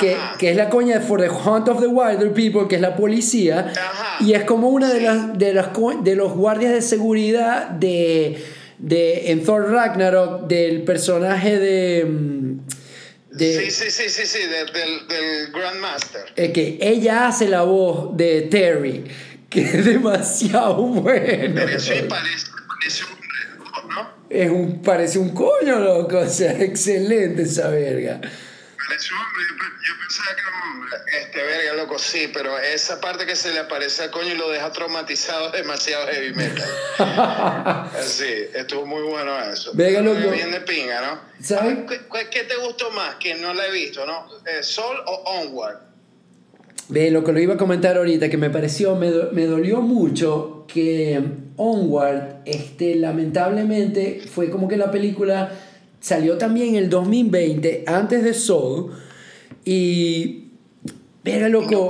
[0.00, 2.80] Que, que es la coña de For the Hunt of the Wilder People, que es
[2.82, 3.72] la policía.
[3.74, 4.22] Ajá.
[4.22, 5.68] Y es como una de, las, de, las,
[6.02, 8.36] de los guardias de seguridad de,
[8.78, 12.04] de, en Thor Ragnarok del personaje de...
[12.04, 12.58] mm,
[13.38, 16.22] de sí, sí, sí, sí, sí, de- del, del Grandmaster.
[16.36, 19.04] es que ella hace la voz de Terry,
[19.50, 21.54] que es demasiado bueno.
[21.54, 24.10] Verga, sí, parece, parece un reloj, ¿no?
[24.28, 26.18] Es un, parece un coño, loco.
[26.18, 28.20] O sea, excelente esa verga.
[28.20, 30.96] Parece un hombre, yo, pe- yo pensaba que era un hombre.
[31.20, 34.48] Este, verga, loco, sí, pero esa parte que se le aparece al coño y lo
[34.50, 36.68] deja traumatizado es demasiado heavy metal.
[38.02, 39.70] sí, estuvo muy bueno eso.
[39.74, 40.30] Verga, Pero loco.
[40.32, 41.20] Bien de pinga, ¿no?
[41.44, 41.78] ¿Sabes?
[41.88, 43.16] ¿Qué, qué- qué te gustó más?
[43.16, 44.26] Que no la he visto, ¿no?
[44.46, 45.85] Eh, ¿Sol o Onward?
[46.88, 49.80] Ve, lo que lo iba a comentar ahorita, que me pareció, me, do- me dolió
[49.82, 51.20] mucho que
[51.56, 55.50] Onward, este, lamentablemente, fue como que la película
[56.00, 58.92] salió también en el 2020, antes de Soul,
[59.64, 60.42] y...
[61.40, 61.88] No loco.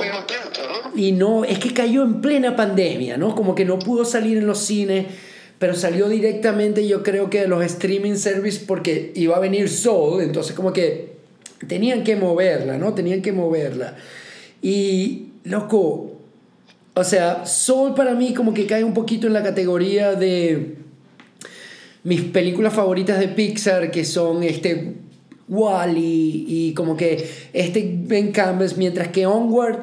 [0.97, 3.35] Y no, es que cayó en plena pandemia, ¿no?
[3.35, 5.05] Como que no pudo salir en los cines,
[5.59, 10.23] pero salió directamente, yo creo que de los streaming service porque iba a venir Soul,
[10.23, 11.17] entonces como que
[11.69, 12.95] tenían que moverla, ¿no?
[12.95, 13.97] Tenían que moverla.
[14.63, 16.13] Y, loco,
[16.95, 20.77] o sea, Soul para mí como que cae un poquito en la categoría de
[22.05, 24.95] mis películas favoritas de Pixar, que son este
[25.49, 29.81] Wally y como que este Ben Canvas, mientras que Onward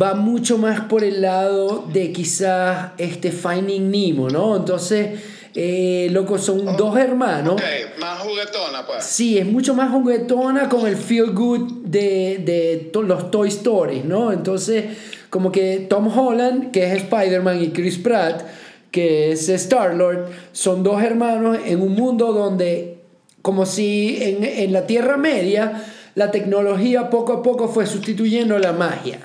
[0.00, 4.56] va mucho más por el lado de quizás este Finding Nemo, ¿no?
[4.56, 5.20] Entonces,
[5.58, 7.54] eh, loco, son dos hermanos.
[7.54, 9.02] Ok, más juguetona, pues.
[9.04, 14.04] Sí, es mucho más juguetona con el feel good de, de to- los Toy Stories,
[14.04, 14.32] ¿no?
[14.32, 14.84] Entonces,
[15.30, 18.42] como que Tom Holland, que es Spider-Man, y Chris Pratt,
[18.90, 22.98] que es Star-Lord, son dos hermanos en un mundo donde
[23.42, 25.84] como si en, en la Tierra Media
[26.14, 29.20] la tecnología poco a poco fue sustituyendo la magia.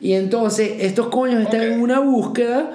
[0.00, 2.70] Y entonces estos coños están en una búsqueda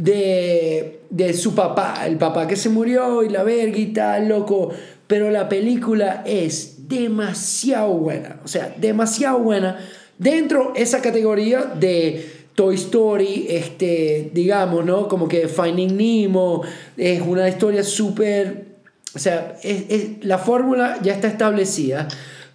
[0.00, 4.70] de, de su papá, el papá que se murió y la verga y tal, loco.
[5.06, 9.78] Pero la película es demasiado buena, o sea, demasiado buena
[10.18, 15.06] dentro esa categoría de Toy Story, este, digamos, ¿no?
[15.06, 16.62] Como que Finding Nemo
[16.96, 18.66] es una historia súper,
[19.14, 22.08] o sea, es, la fórmula ya está establecida,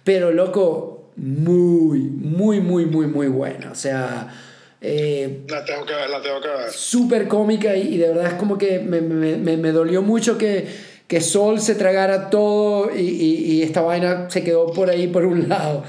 [0.04, 4.42] pero loco, muy, muy, muy, muy, muy buena, o sea...
[4.80, 6.70] Eh, la tengo que ver, la tengo que ver.
[6.70, 10.66] Súper cómica y, de verdad es como que me, me, me, me dolió mucho que,
[11.08, 15.24] que Sol se tragara todo y, y, y, esta vaina se quedó por ahí por
[15.24, 15.84] un lado.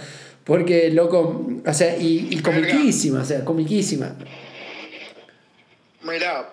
[0.46, 4.16] Porque, loco, o sea, y, y comiquísima, o sea, comiquísima.
[6.04, 6.50] Mira,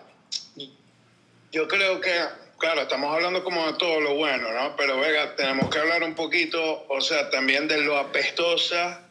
[1.52, 2.10] yo creo que,
[2.58, 4.74] claro, estamos hablando como de todo lo bueno, ¿no?
[4.76, 9.04] Pero, venga, tenemos que hablar un poquito, o sea, también de lo apestosa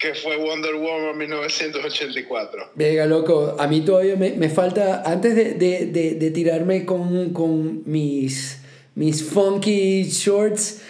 [0.00, 2.70] que fue Wonder Woman 1984.
[2.74, 7.82] Venga, loco, a mí todavía me, me falta, antes de, de, de, tirarme con, con
[7.84, 8.62] mis,
[8.94, 10.80] mis funky shorts,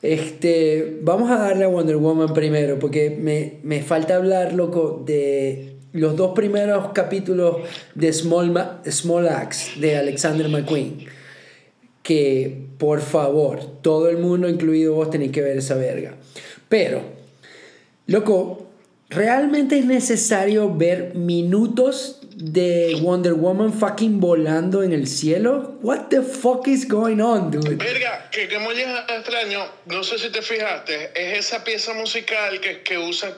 [0.00, 5.76] este, vamos a darle a Wonder Woman primero, porque me, me falta hablar, loco, de
[5.92, 7.58] los dos primeros capítulos
[7.94, 11.06] de Small, Small Axe de Alexander McQueen.
[12.02, 16.16] Que, por favor, todo el mundo, incluido vos, tenéis que ver esa verga.
[16.68, 17.13] Pero,
[18.06, 18.68] loco,
[19.08, 25.78] ¿realmente es necesario ver minutos de Wonder Woman fucking volando en el cielo.
[25.82, 27.76] What the fuck is going on, dude?
[27.76, 32.82] Verga, que como ya extraño, no sé si te fijaste, es esa pieza musical que,
[32.82, 33.36] que usa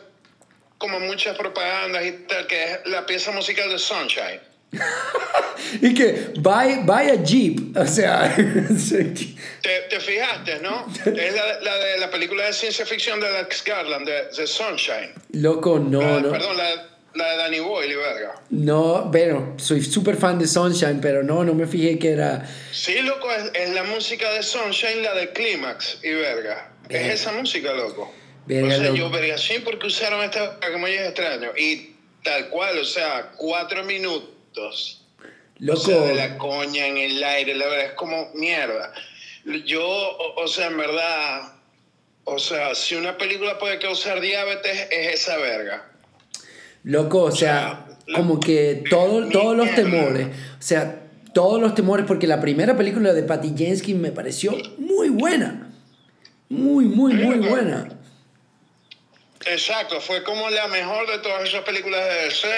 [0.79, 4.41] como muchas propagandas y tal, que es la pieza musical de Sunshine.
[5.83, 8.35] y que buy, buy a Jeep, o sea...
[8.37, 10.87] te, te, fijaste, ¿no?
[11.05, 15.12] Es la, la, de la película de ciencia ficción de Alex Garland, de, de Sunshine.
[15.33, 16.31] Loco, no, la, no.
[16.31, 18.35] Perdón, la la de Danny Boyle, verga.
[18.51, 22.49] No, bueno, soy súper fan de Sunshine, pero no, no me fijé que era.
[22.73, 26.71] Sí, loco, es, la música de Sunshine, la de Clímax y verga.
[26.89, 28.12] Es esa música, loco.
[28.47, 31.51] Verga, o sea, yo verga, sí, porque usaron esta como ya es extraño.
[31.57, 34.31] Y tal cual, o sea, cuatro minutos.
[35.59, 35.81] Loco.
[35.81, 38.93] O sea, de la coña en el aire, la verdad, es como mierda.
[39.65, 41.53] Yo, o, o sea, en verdad.
[42.25, 45.89] O sea, si una película puede causar diabetes, es esa verga.
[46.83, 51.03] Loco, o sea, como que todo, todos los temores, o sea,
[51.35, 55.71] todos los temores, porque la primera película de Patty Jenkins me pareció muy buena.
[56.49, 57.89] Muy, muy, muy buena.
[59.45, 62.49] Exacto, fue como la mejor de todas esas películas de DC,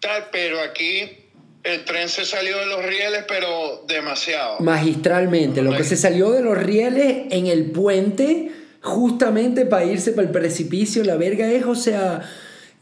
[0.00, 1.27] tal, pero aquí
[1.64, 4.60] el tren se salió de los rieles, pero demasiado.
[4.60, 10.26] Magistralmente, lo que se salió de los rieles en el puente, justamente para irse para
[10.26, 12.22] el precipicio, la verga es, o sea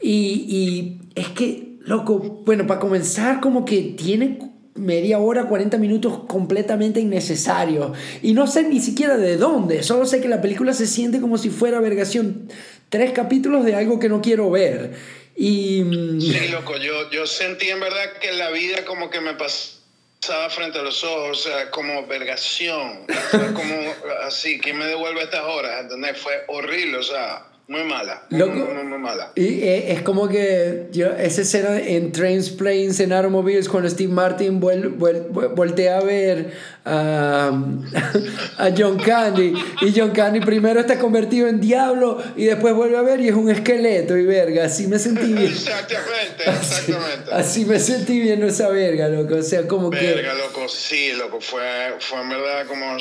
[0.01, 4.39] y, y es que, loco, bueno, para comenzar, como que tiene
[4.75, 7.97] media hora, 40 minutos completamente innecesarios.
[8.21, 9.81] Y no sé ni siquiera de dónde.
[9.81, 12.47] Solo sé que la película se siente como si fuera vergación.
[12.89, 14.93] Tres capítulos de algo que no quiero ver.
[15.37, 15.83] Y...
[15.83, 20.49] Mm, sí, loco, yo, yo sentí en verdad que la vida como que me pasaba
[20.49, 23.05] frente a los ojos, o sea, como vergación.
[23.53, 25.81] como así, ¿quién me devuelve estas horas?
[25.81, 26.17] ¿Entendés?
[26.17, 28.23] Fue horrible, o sea muy mala.
[28.29, 29.33] Muy, muy, mala.
[29.35, 34.11] Y eh, es como que yo, esa escena en Trains, Planes, en Automobiles, cuando Steve
[34.13, 36.53] Martin vuel, voltea a ver
[36.85, 37.51] a,
[38.57, 39.53] a John Candy.
[39.81, 43.35] Y John Candy primero está convertido en diablo y después vuelve a ver y es
[43.35, 44.63] un esqueleto y verga.
[44.63, 45.47] Así me sentí bien.
[45.51, 47.31] Exactamente, exactamente.
[47.33, 49.35] Así, me sentí viendo esa verga, loco.
[49.35, 49.99] O sea, como que.
[49.99, 51.41] Verga, loco, sí, loco.
[51.41, 52.97] Fue, fue en verdad como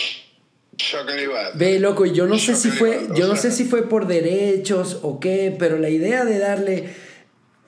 [1.54, 5.20] Ve, loco, yo no sé si fue, yo no sé si fue por derechos o
[5.20, 6.94] qué, pero la idea de darle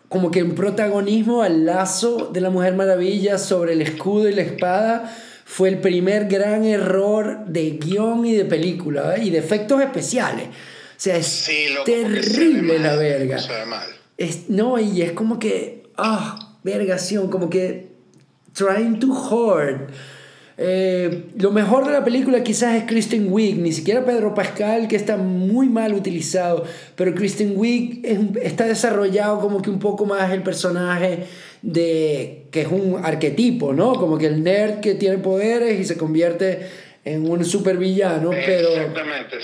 [0.08, 4.42] como que un protagonismo al lazo de la Mujer Maravilla sobre el escudo y la
[4.42, 9.24] espada fue el primer gran error de guion y de película ¿eh?
[9.24, 10.48] y de efectos especiales.
[10.48, 11.48] O sea, es
[11.84, 13.38] terrible la verga.
[14.16, 17.92] Es, no, y es como que, ah, vergación, como que
[18.52, 19.90] trying too hard.
[20.60, 24.96] Eh, lo mejor de la película quizás es Kristen Wiig, ni siquiera Pedro Pascal, que
[24.96, 28.04] está muy mal utilizado, pero Kristen Wiig
[28.42, 31.26] está desarrollado como que un poco más el personaje
[31.62, 33.92] de que es un arquetipo, ¿no?
[33.94, 36.68] Como que el nerd que tiene poderes y se convierte
[37.04, 38.68] en un supervillano, pero...
[38.70, 39.36] Exactamente.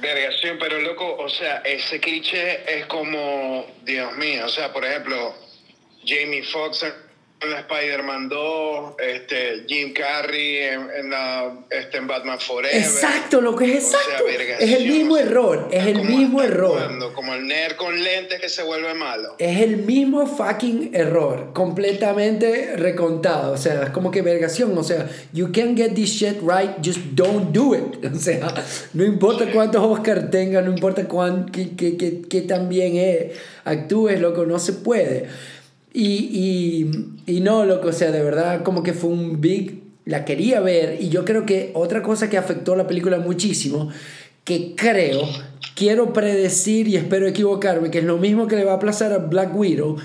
[0.00, 5.34] Vergación, pero loco, o sea, ese cliché es como, Dios mío, o sea, por ejemplo,
[6.06, 6.84] Jamie Foxx
[7.40, 12.74] en Spider-Man 2, este, Jim Carrey en, en, la, este, en Batman Forever.
[12.74, 14.24] Exacto, lo que es exacto.
[14.26, 17.12] es el mismo error, es el mismo error.
[17.14, 19.34] como el nerd con lentes que se vuelve malo.
[19.38, 23.52] Es el mismo fucking error, completamente recontado.
[23.52, 24.76] O sea, es como que vergación.
[24.76, 28.04] O sea, you can get this shit right, just don't do it.
[28.16, 28.48] O sea,
[28.94, 33.36] no importa cuántos Oscars tenga, no importa cuán, qué, qué, qué, qué tan bien es,
[33.64, 35.26] actúes, loco, no se puede.
[35.98, 36.28] Y,
[37.26, 39.82] y, y, no, loco, o sea, de verdad como que fue un big...
[40.04, 43.88] La quería ver y yo creo que otra cosa que afectó la película muchísimo,
[44.44, 45.22] que creo,
[45.74, 49.18] quiero predecir y espero equivocarme, que es lo mismo que le va a aplazar a
[49.18, 49.96] Black Widow,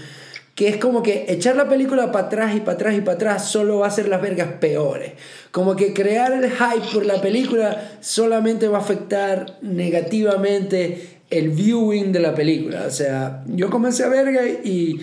[0.55, 3.51] que es como que echar la película para atrás y para atrás y para atrás
[3.51, 5.11] solo va a hacer las vergas peores.
[5.51, 12.11] Como que crear el hype por la película solamente va a afectar negativamente el viewing
[12.11, 12.85] de la película.
[12.87, 14.99] O sea, yo comencé a verga y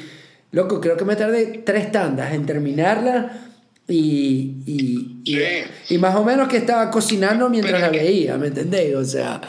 [0.51, 3.49] Loco, creo que me tardé tres tandas en terminarla
[3.86, 5.22] y, y,
[5.88, 8.94] y, más o menos que estaba cocinando mientras la veía, ¿me entendéis?
[8.94, 9.40] O sea...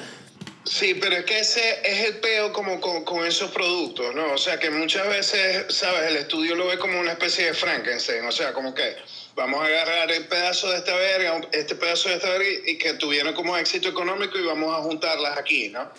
[0.63, 4.33] Sí, pero es que ese es el peo como con, con, esos productos, ¿no?
[4.33, 6.09] O sea, que muchas veces, ¿sabes?
[6.09, 8.95] El estudio lo ve como una especie de Frankenstein, o sea, como que
[9.35, 12.93] vamos a agarrar el pedazo de esta verga, este pedazo de esta verga y que
[12.93, 15.91] tuvieron como éxito económico y vamos a juntarlas aquí, ¿no?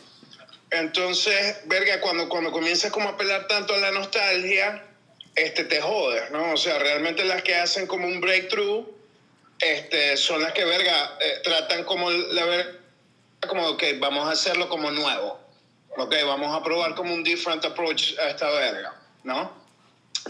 [0.71, 4.85] Entonces, verga, cuando, cuando comienzas como a apelar tanto a la nostalgia,
[5.35, 6.53] este, te jodes, ¿no?
[6.53, 8.87] O sea, realmente las que hacen como un breakthrough
[9.61, 12.73] este, son las que, verga, eh, tratan como la verga,
[13.47, 15.39] como que vamos a hacerlo como nuevo.
[15.97, 19.61] Ok, vamos a probar como un different approach a esta verga, ¿no?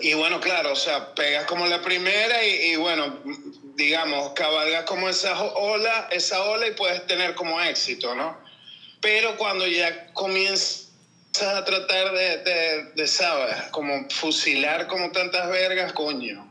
[0.01, 3.19] Y bueno, claro, o sea, pegas como la primera y, bueno,
[3.75, 8.39] digamos, cabalgas como esa ola, esa ola y puedes tener como éxito, ¿no?
[9.01, 10.90] Pero cuando ya comienzas
[11.39, 13.55] a tratar de, de, de, ¿sabes?
[13.71, 16.47] Como fusilar como tantas vergas, coño.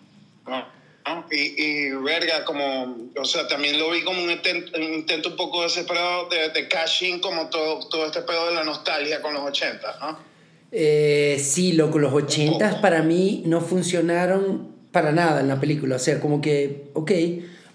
[1.32, 6.30] Y, y, verga, como, o sea, también lo vi como un intento, un, poco desesperado
[6.30, 10.20] de, de cashing, como todo, todo este pedo de la nostalgia con los 80, ¿no?
[10.72, 15.96] Eh, sí, loco, los 80 para mí no funcionaron para nada en la película.
[15.96, 17.12] O sea, como que, ok,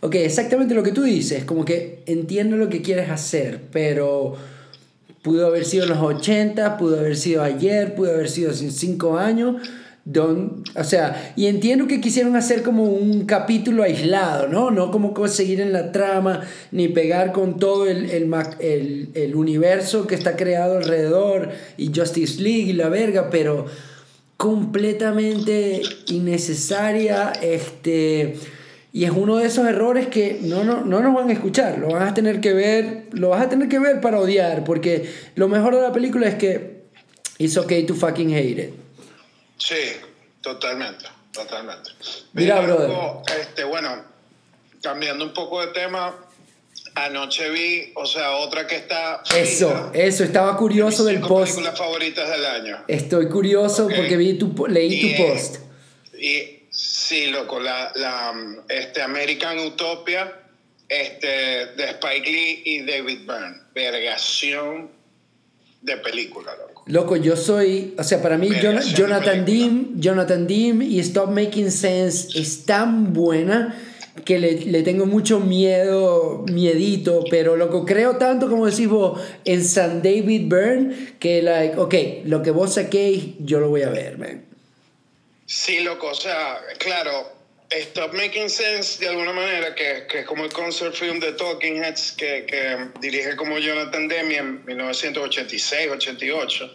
[0.01, 4.37] ok, exactamente lo que tú dices, como que entiendo lo que quieres hacer, pero
[5.25, 9.17] Pudo haber sido en los 80, pudo haber sido ayer, pudo haber sido hace 5
[9.17, 9.57] años.
[10.05, 14.71] Don, o sea, y entiendo que quisieron hacer como un capítulo aislado, ¿no?
[14.71, 20.07] No como seguir en la trama, ni pegar con todo el, el, el, el universo
[20.07, 23.65] que está creado alrededor, y Justice League y la verga, pero
[24.37, 28.37] completamente innecesaria, este
[28.95, 31.89] y es uno de esos errores que no, no, no, nos van a escuchar, lo
[31.89, 35.49] vas a tener que ver, lo vas a tener que ver para odiar, porque lo
[35.49, 36.85] mejor de la película es que
[37.39, 38.75] it's okay to fucking hate it.
[39.59, 39.97] Sí,
[40.41, 41.91] totalmente, totalmente.
[42.35, 42.93] Mira, brother.
[43.41, 44.01] Este, bueno,
[44.81, 46.15] cambiando un poco de tema,
[46.95, 49.25] anoche vi, o sea, otra que está...
[49.37, 51.55] Eso, eso, estaba curioso del post.
[51.55, 52.85] películas favoritas del año.
[52.87, 55.57] Estoy curioso porque vi tu, leí tu post.
[56.17, 58.35] Y Sí, loco, la, la
[58.69, 60.41] este American Utopia
[60.89, 61.27] este,
[61.77, 63.61] de Spike Lee y David Byrne.
[63.73, 64.91] Vergación
[65.83, 66.83] de película, loco.
[66.87, 68.49] Loco, yo soy, o sea, para mí
[68.93, 73.81] Jonathan Dean, Jonathan Dean y Stop Making Sense es tan buena
[74.25, 79.65] que le, le, tengo mucho miedo, miedito, pero loco, creo tanto como decís vos en
[79.65, 81.95] San David Byrne que, like, ok,
[82.25, 84.54] lo que vos saquéis, yo lo voy a ver, man.
[85.47, 87.33] Sí, loco, o sea, claro,
[87.71, 91.83] Stop Making Sense de alguna manera, que, que es como el concert film de Talking
[91.83, 96.73] Heads que, que dirige como Jonathan Demme en 1986, 88,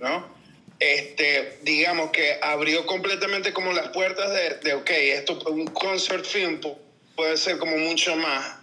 [0.00, 0.36] ¿no?
[0.78, 6.60] Este, digamos que abrió completamente como las puertas de, de ok, esto un concert film
[7.14, 8.55] puede ser como mucho más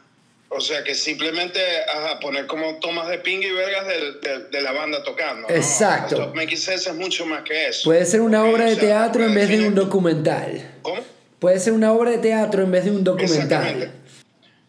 [0.55, 4.71] o sea, que simplemente a poner como tomas de ping y vergas de, de, la
[4.71, 5.47] banda tocando.
[5.47, 5.55] ¿no?
[5.55, 6.33] Exacto.
[6.55, 7.83] Sense es mucho más que eso.
[7.85, 10.79] Puede ser una obra de teatro en vez de un documental.
[10.81, 11.01] ¿Cómo?
[11.39, 13.43] Puede ser una obra de teatro en vez de un documental.
[13.43, 14.03] Exactamente.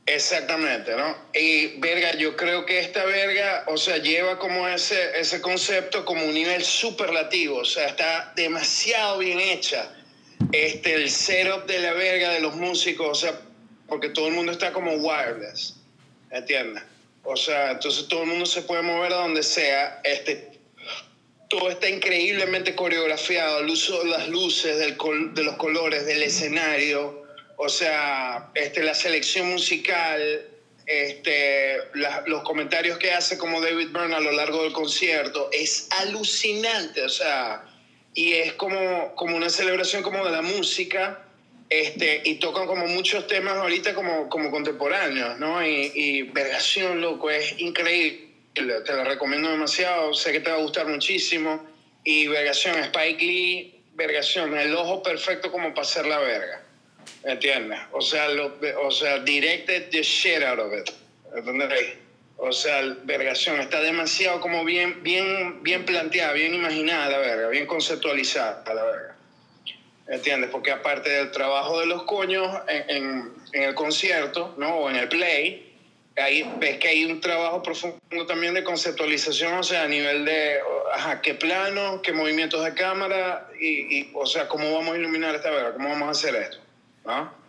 [0.07, 1.17] Exactamente, ¿no?
[1.33, 6.25] Y verga, yo creo que esta verga, o sea, lleva como ese, ese concepto como
[6.25, 9.91] un nivel superlativo, o sea, está demasiado bien hecha.
[10.53, 13.41] Este, el setup de la verga de los músicos, o sea,
[13.95, 15.77] porque todo el mundo está como wireless,
[16.33, 16.83] ¿entiendes?
[17.23, 20.01] O sea, entonces todo el mundo se puede mover a donde sea.
[20.03, 20.59] Este,
[21.49, 24.97] todo está increíblemente coreografiado, el uso de las luces, del
[25.33, 27.23] de los colores, del escenario,
[27.57, 30.45] o sea, este, la selección musical,
[30.87, 31.77] este,
[32.27, 37.09] los comentarios que hace como David Byrne a lo largo del concierto, es alucinante, o
[37.09, 37.65] sea,
[38.13, 41.24] y es como, como una celebración como de la música
[41.81, 45.67] Este, y tocan como muchos temas ahorita como, como contemporáneos, ¿no?
[45.67, 48.29] Y, y Vergación, loco, es increíble.
[48.55, 51.67] Te la recomiendo demasiado, sé que te va a gustar muchísimo.
[52.05, 56.63] Y Vergación, Spike Lee, Vergación, el ojo perfecto como para hacer la verga.
[57.25, 57.81] ¿Entiendes?
[57.91, 60.89] O sea, lo, o sea, directed the shit out of it.
[61.35, 61.97] ¿Entendés?
[62.37, 67.67] O sea, Vergación está demasiado como bien, bien, bien planteada, bien imaginada la verga, bien
[67.67, 69.14] conceptualizada la verga.
[70.07, 70.51] ¿Entiendes?
[70.51, 74.77] Porque aparte del trabajo de los coños en, en, el concierto, ¿no?
[74.77, 75.75] O en el play,
[76.17, 80.59] ahí ves que hay un trabajo profundo también de conceptualización, o sea, a nivel de,
[80.93, 85.35] ajá, qué plano, qué movimientos de cámara, y, y o sea, cómo vamos a iluminar
[85.35, 86.59] esta verga, cómo vamos a hacer esto,
[87.07, 87.45] ¿no?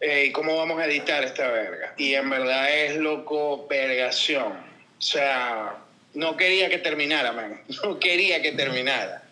[0.00, 1.94] Eh, ¿Y cómo vamos a editar esta verga?
[1.96, 4.52] Y en verdad es loco, vergación.
[4.52, 5.78] O sea,
[6.12, 7.62] no quería que terminara, man.
[7.82, 9.22] No quería que terminara.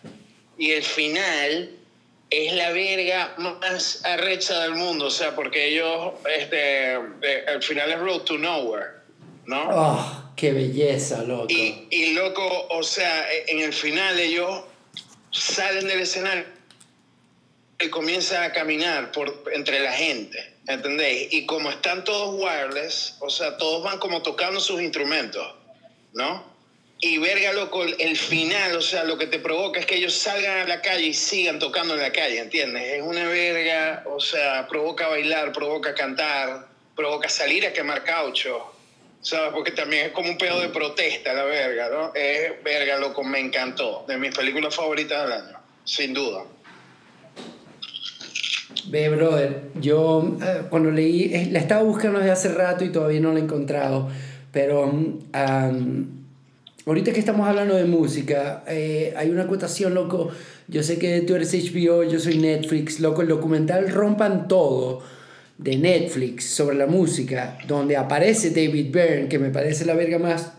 [0.57, 1.69] Y el final
[2.33, 7.99] es la verga más arrecha del mundo, o sea, porque ellos, este, el final es
[7.99, 8.87] Road to Nowhere,
[9.45, 9.69] ¿no?
[9.69, 11.47] ¡Oh, qué belleza, loco!
[11.49, 14.63] Y, y loco, o sea, en el final ellos
[15.31, 16.45] salen del escenario
[17.79, 21.31] y comienzan a caminar por, entre la gente, ¿entendéis?
[21.33, 25.53] Y como están todos wireless, o sea, todos van como tocando sus instrumentos,
[26.13, 26.52] ¿no?
[27.05, 30.59] Y verga, loco, el final, o sea, lo que te provoca es que ellos salgan
[30.59, 32.93] a la calle y sigan tocando en la calle, ¿entiendes?
[32.93, 38.71] Es una verga, o sea, provoca bailar, provoca cantar, provoca salir a quemar caucho,
[39.19, 39.51] ¿sabes?
[39.53, 42.15] Porque también es como un pedo de protesta, la verga, ¿no?
[42.15, 44.05] Es verga, loco, me encantó.
[44.07, 46.45] De mis películas favoritas del año, sin duda.
[48.85, 53.19] Ve, brother, yo eh, cuando leí, eh, la estaba buscando desde hace rato y todavía
[53.19, 54.09] no la he encontrado,
[54.53, 56.22] pero um,
[56.85, 60.29] ahorita que estamos hablando de música, eh, hay una acotación, loco,
[60.67, 65.01] yo sé que tú eres HBO, yo soy Netflix, loco, el documental Rompan Todo
[65.57, 70.53] de Netflix sobre la música, donde aparece David Byrne, que me parece la verga más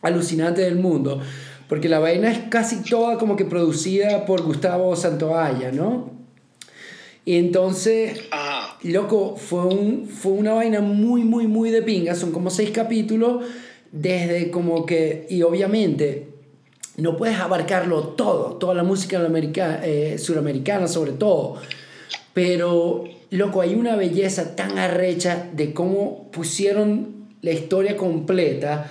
[0.00, 1.20] alucinante del mundo,
[1.68, 6.22] porque la vaina es casi toda como que producida por Gustavo Santoalla, ¿no?
[7.24, 8.20] Y entonces,
[8.82, 12.16] loco, fue, un, fue una vaina muy, muy, muy de pinga.
[12.16, 13.44] Son como seis capítulos,
[13.92, 16.28] desde como que, y obviamente,
[16.96, 19.20] no puedes abarcarlo todo, toda la música
[19.84, 21.56] eh, suramericana sobre todo.
[22.34, 28.90] Pero, loco, hay una belleza tan arrecha de cómo pusieron la historia completa.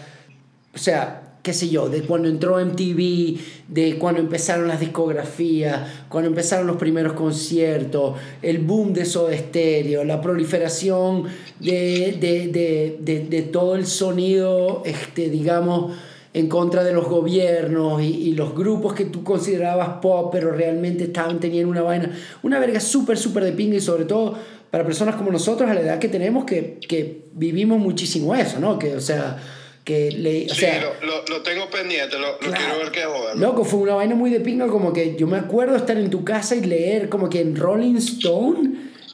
[0.73, 3.37] O sea, qué sé yo, de cuando entró MTV,
[3.67, 10.03] de cuando empezaron las discografías, cuando empezaron los primeros conciertos, el boom de Soda Stereo,
[10.03, 11.23] la proliferación
[11.59, 15.93] de, de, de, de, todo el sonido, este, digamos,
[16.33, 21.05] en contra de los gobiernos y, y, los grupos que tú considerabas pop, pero realmente
[21.05, 22.11] estaban teniendo una vaina,
[22.43, 24.35] una verga súper, súper de pinga y sobre todo
[24.69, 28.79] para personas como nosotros a la edad que tenemos que, que vivimos muchísimo eso, ¿no?
[28.79, 29.37] Que, o sea
[29.83, 32.55] que le, o Sí, sea, lo, lo, lo tengo pendiente, lo, lo Claro.
[32.57, 33.37] quiero ver qué joder.
[33.37, 36.23] Loco, fue una vaina muy de pinga, como que yo me acuerdo estar en tu
[36.23, 38.69] casa y leer, como que en Rolling Stone,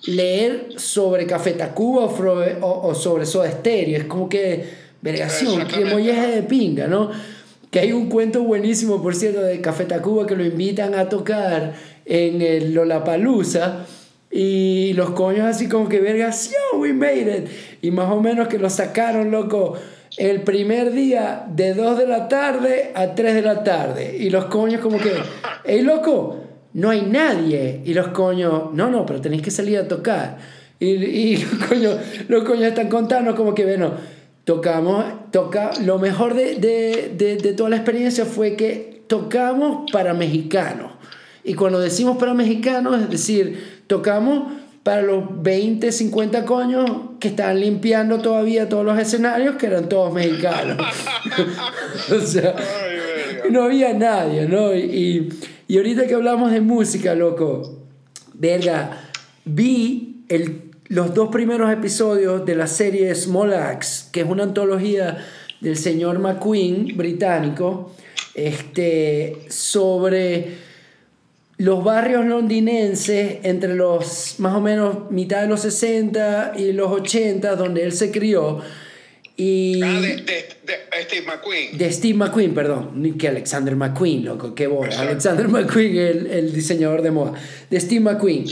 [0.05, 3.97] leer sobre Café Tacuba o, fro- o, o sobre Soda Stereo.
[3.97, 4.65] Es como que,
[5.01, 7.11] vergación, que molleje de pinga, ¿no?
[7.71, 11.73] Que hay un cuento buenísimo, por cierto, de Café Tacuba que lo invitan a tocar
[12.05, 13.85] en el Lollapalooza.
[14.29, 17.49] Y los coños así como que, vergación, we made it.
[17.81, 19.75] Y más o menos que lo sacaron, loco,
[20.17, 24.17] el primer día de 2 de la tarde a 3 de la tarde.
[24.19, 25.13] Y los coños como que,
[25.63, 26.37] hey, loco,
[26.73, 27.81] no hay nadie.
[27.85, 30.37] Y los coños, no, no, pero tenéis que salir a tocar.
[30.79, 31.97] Y, los, coños,
[32.27, 33.93] los coños están contando como que, bueno,
[34.43, 40.13] tocamos, toca, lo mejor de, de, de, de toda la experiencia fue que tocamos para
[40.13, 40.93] mexicanos.
[41.43, 44.51] Y cuando decimos para mexicanos, es decir, tocamos
[44.87, 46.89] para los 20, 50 coños
[47.19, 50.77] que estaban limpiando todavía todos los escenarios, que eran todos mexicanos.
[52.09, 52.55] o sea,
[53.49, 54.73] no había nadie, ¿no?
[54.73, 55.29] Y, y,
[55.67, 57.83] y ahorita que hablamos de música, loco,
[58.35, 59.09] verga,
[59.43, 65.17] vi el, los dos primeros episodios de la serie Small Axe, que es una antología
[65.59, 67.91] del señor McQueen, británico,
[68.35, 70.66] este, sobre
[71.57, 77.55] los barrios londinenses entre los más o menos mitad de los 60 y los 80,
[77.55, 78.59] donde él se crió.
[79.39, 81.77] Y Ah, de, de, de Steve McQueen.
[81.77, 84.87] de Steve McQueen, perdón, que Alexander McQueen, loco, qué bola.
[84.87, 85.09] Exacto.
[85.09, 87.33] Alexander McQueen, el, el diseñador de moda.
[87.69, 88.45] De Steve McQueen.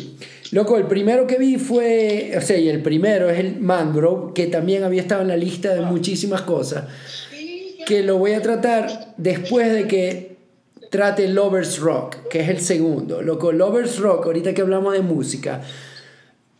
[0.52, 4.46] Loco, el primero que vi fue, o sea, y el primero es el Mangrove, que
[4.46, 6.86] también había estado en la lista de muchísimas cosas,
[7.88, 10.35] que lo voy a tratar después de que
[10.96, 13.22] trate Lovers Rock, que es el segundo.
[13.22, 15.62] Loco, Lovers Rock, ahorita que hablamos de música,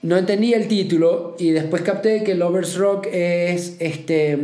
[0.02, 4.38] no entendía el título y después capté que Lovers Rock es este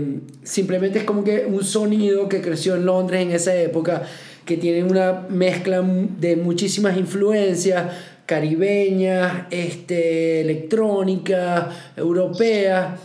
[0.44, 4.04] simplemente es como que un sonido que creció en Londres en esa época
[4.46, 7.94] que tiene una mezcla de muchísimas influencias
[8.26, 12.98] caribeñas, este, electrónica, europea.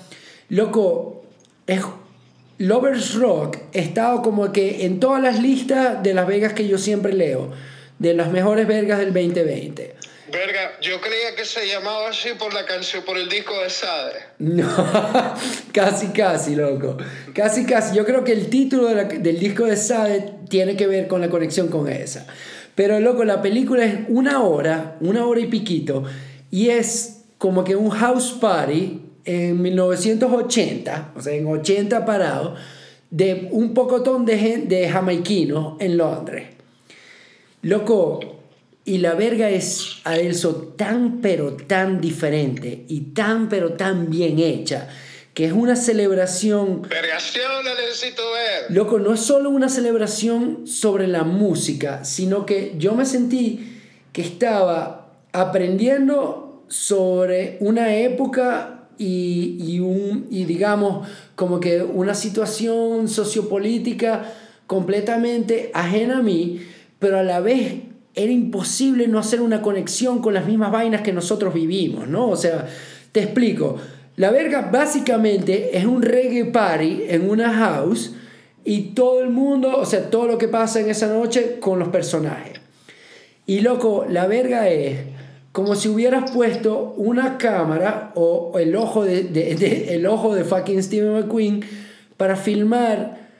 [0.51, 1.25] Loco,
[1.67, 1.81] es,
[2.59, 7.13] Lovers Rock estado como que en todas las listas de las vegas que yo siempre
[7.13, 7.53] leo,
[7.99, 9.95] de las mejores vergas del 2020.
[10.33, 14.15] Verga, yo creía que se llamaba así por la canción, por el disco de Sade.
[14.39, 14.67] No,
[15.73, 16.97] casi, casi, loco.
[17.35, 17.95] Casi, casi.
[17.95, 21.69] Yo creo que el título del disco de Sade tiene que ver con la conexión
[21.69, 22.27] con esa.
[22.75, 26.05] Pero, loco, la película es una hora, una hora y piquito,
[26.51, 32.55] y es como que un house party en 1980, o sea, en 80 parado,
[33.11, 36.49] de un pocotón de, de jamaiquinos en Londres.
[37.63, 38.21] Loco,
[38.85, 44.89] y la verga es, Adelso, tan pero tan diferente y tan pero tan bien hecha,
[45.35, 46.83] que es una celebración...
[46.83, 48.71] Vergación, la necesito ver.
[48.71, 53.81] Loco, no es solo una celebración sobre la música, sino que yo me sentí
[54.13, 63.09] que estaba aprendiendo sobre una época y, y, un, y digamos como que una situación
[63.09, 64.33] sociopolítica
[64.67, 66.61] completamente ajena a mí,
[66.99, 67.75] pero a la vez
[68.15, 72.29] era imposible no hacer una conexión con las mismas vainas que nosotros vivimos, ¿no?
[72.29, 72.67] O sea,
[73.13, 73.77] te explico.
[74.17, 78.15] La verga básicamente es un reggae party en una house
[78.65, 81.89] y todo el mundo, o sea, todo lo que pasa en esa noche con los
[81.89, 82.59] personajes.
[83.45, 84.99] Y loco, la verga es
[85.57, 91.15] como si hubieras puesto una cámara o el ojo de, el ojo de fucking Steven
[91.15, 91.67] McQueen
[92.19, 93.31] para filmar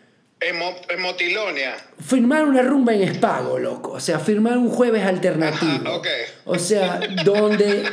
[0.41, 0.57] en,
[1.03, 1.77] Motilonia.
[2.01, 3.93] Firmar una rumba en Espago, loco.
[3.93, 6.01] O sea, firmar un jueves alternativo.
[6.47, 7.85] O sea, donde.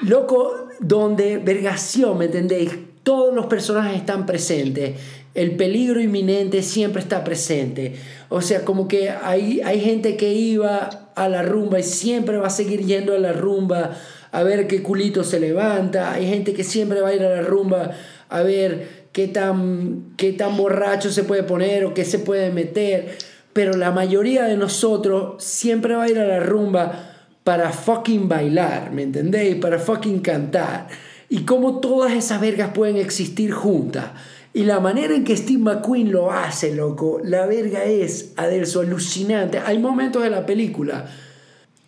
[0.00, 2.72] loco, donde vergación, ¿me entendéis?
[3.02, 4.98] Todos los personajes están presentes.
[5.34, 7.94] El peligro inminente siempre está presente.
[8.28, 12.48] O sea, como que hay, hay gente que iba a la rumba y siempre va
[12.48, 13.96] a seguir yendo a la rumba
[14.30, 16.12] a ver qué culito se levanta.
[16.12, 17.92] Hay gente que siempre va a ir a la rumba
[18.28, 23.16] a ver qué tan, qué tan borracho se puede poner o qué se puede meter.
[23.52, 27.10] Pero la mayoría de nosotros siempre va a ir a la rumba
[27.44, 29.56] para fucking bailar, ¿me entendéis?
[29.56, 30.88] Para fucking cantar.
[31.28, 34.10] Y cómo todas esas vergas pueden existir juntas.
[34.54, 39.58] Y la manera en que Steve McQueen lo hace, loco, la verga es, Adelso, alucinante.
[39.58, 41.06] Hay momentos de la película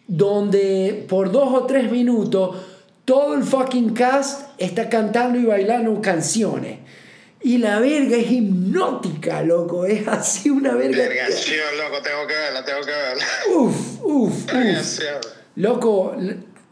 [0.07, 2.57] donde por dos o tres minutos
[3.05, 6.78] todo el fucking cast está cantando y bailando canciones.
[7.43, 9.85] Y la verga es hipnótica, loco.
[9.85, 10.97] Es así una verga.
[10.97, 13.24] Vergación, loco, tengo que verla, tengo que verla.
[13.55, 15.01] Uf, uf, uf.
[15.57, 16.16] Loco,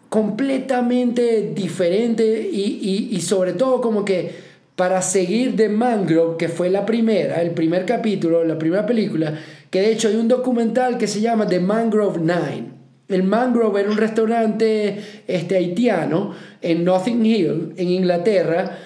[0.09, 4.42] completamente diferente y, y, y, sobre todo como que
[4.77, 9.39] para seguir The Mangrove, que fue la primera, el primer capítulo, la primera película,
[9.71, 12.73] que de hecho hay un documental que se llama The Mangrove Nine.
[13.09, 18.79] El Mangrove era un restaurante este, haitiano en Notting Hill, en Inglaterra,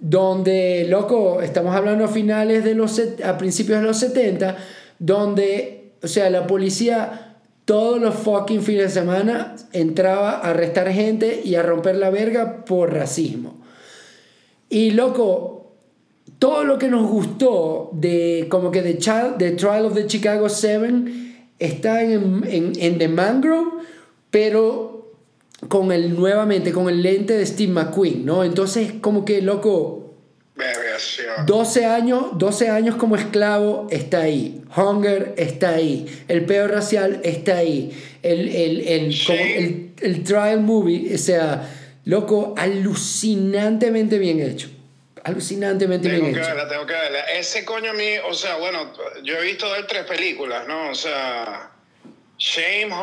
[0.00, 4.56] donde, loco, estamos hablando a finales de los, a principios de los 70,
[4.98, 11.42] donde, o sea, la policía todos los fucking fines de semana entraba a arrestar gente
[11.44, 13.60] y a romper la verga por racismo.
[14.68, 15.72] Y, loco,
[16.38, 20.48] todo lo que nos gustó de, como que de, Child, de Trial of the Chicago
[20.48, 21.04] 7
[21.58, 23.82] está en, en, en The Mangrove,
[24.30, 25.12] pero
[25.68, 28.44] con el nuevamente con el lente de Steve McQueen, ¿no?
[28.44, 30.08] Entonces, como que loco
[31.46, 34.62] 12 años, 12 años como esclavo está ahí.
[34.76, 36.06] Hunger está ahí.
[36.26, 37.92] El peor racial está ahí.
[38.22, 41.68] El, el, el, el, trial movie, o sea,
[42.08, 44.70] loco, alucinantemente bien hecho.
[45.24, 46.40] Alucinantemente bien hecho.
[46.40, 47.20] Verla, tengo que verla.
[47.38, 50.88] Ese coño a mí, o sea, bueno, yo he visto de él tres películas, ¿no?
[50.88, 51.70] O sea,
[52.38, 52.94] Shame,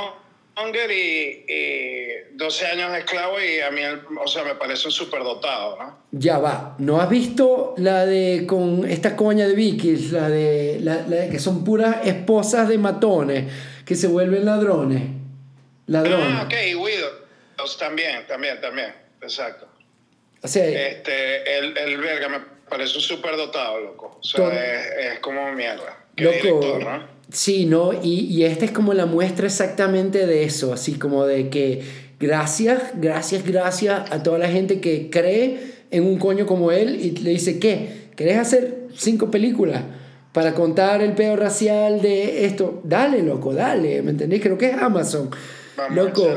[0.57, 3.81] Hunger y, 12 años de esclavo y a mí,
[4.19, 5.97] o sea, me parece un superdotado, ¿no?
[6.11, 6.75] Ya va.
[6.79, 11.37] ¿No has visto la de con esta coña de Vicky, la de, la, de que
[11.37, 13.53] son puras esposas de matones
[13.85, 15.03] que se vuelven ladrones?
[15.85, 16.27] Ladrones.
[16.27, 16.53] Ah, ok,
[17.79, 19.67] También, también, también, exacto.
[20.41, 24.19] O sea, este, el, el verga me parece un superdotado, loco.
[24.19, 26.05] O sea, es, es, como mierda.
[26.15, 27.07] Qué loco, director, ¿no?
[27.31, 27.93] Sí, ¿no?
[27.93, 31.83] Y, y esta es como la muestra exactamente de eso, así como de que
[32.19, 37.11] gracias, gracias, gracias a toda la gente que cree en un coño como él y
[37.11, 38.09] le dice, ¿qué?
[38.15, 39.83] ¿Querés hacer cinco películas
[40.31, 42.81] para contar el peor racial de esto?
[42.83, 44.41] Dale, loco, dale, ¿me entendés?
[44.41, 45.29] Creo que es Amazon.
[45.89, 46.27] loco.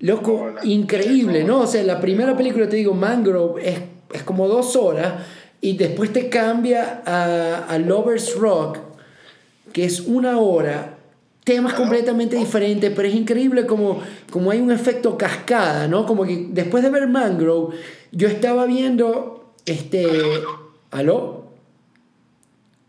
[0.00, 1.60] Loco, increíble, ¿no?
[1.60, 3.80] O sea, la primera película, te digo, Mangrove, es,
[4.12, 5.24] es como dos horas
[5.60, 8.78] y después te cambia a, a Lover's Rock,
[9.72, 10.96] que es una hora,
[11.44, 16.04] temas completamente diferentes, pero es increíble como, como hay un efecto cascada, ¿no?
[16.04, 17.76] Como que después de ver Mangrove,
[18.10, 20.06] yo estaba viendo, este,
[20.90, 21.46] ¿aló?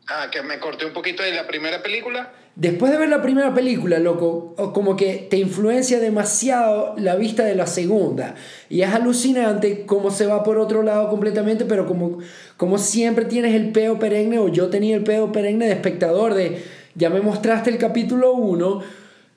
[0.07, 2.33] Ah, que me corté un poquito de la primera película.
[2.57, 7.53] Después de ver la primera película, loco, como que te influencia demasiado la vista de
[7.53, 8.33] la segunda.
[8.67, 12.17] Y es alucinante cómo se va por otro lado completamente, pero como,
[12.57, 16.63] como siempre tienes el peo perenne, o yo tenía el peo perenne de espectador, de
[16.95, 18.79] ya me mostraste el capítulo 1,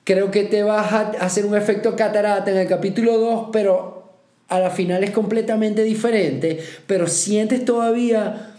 [0.03, 4.15] creo que te vas a hacer un efecto catarata en el capítulo 2, pero
[4.47, 8.50] a la final es completamente diferente, pero sientes todavía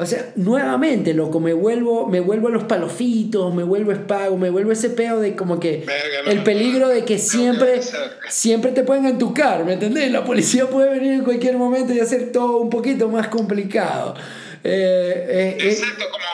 [0.00, 4.48] o sea, nuevamente, loco, me vuelvo, me vuelvo a los palofitos, me vuelvo espago, me
[4.48, 5.84] vuelvo ese peo de como que
[6.26, 7.80] el peligro de que siempre,
[8.28, 10.12] siempre te pueden entucar, ¿me entendés?
[10.12, 14.14] La policía puede venir en cualquier momento y hacer todo un poquito más complicado.
[14.62, 16.24] Eh, eh, eh exacto, como,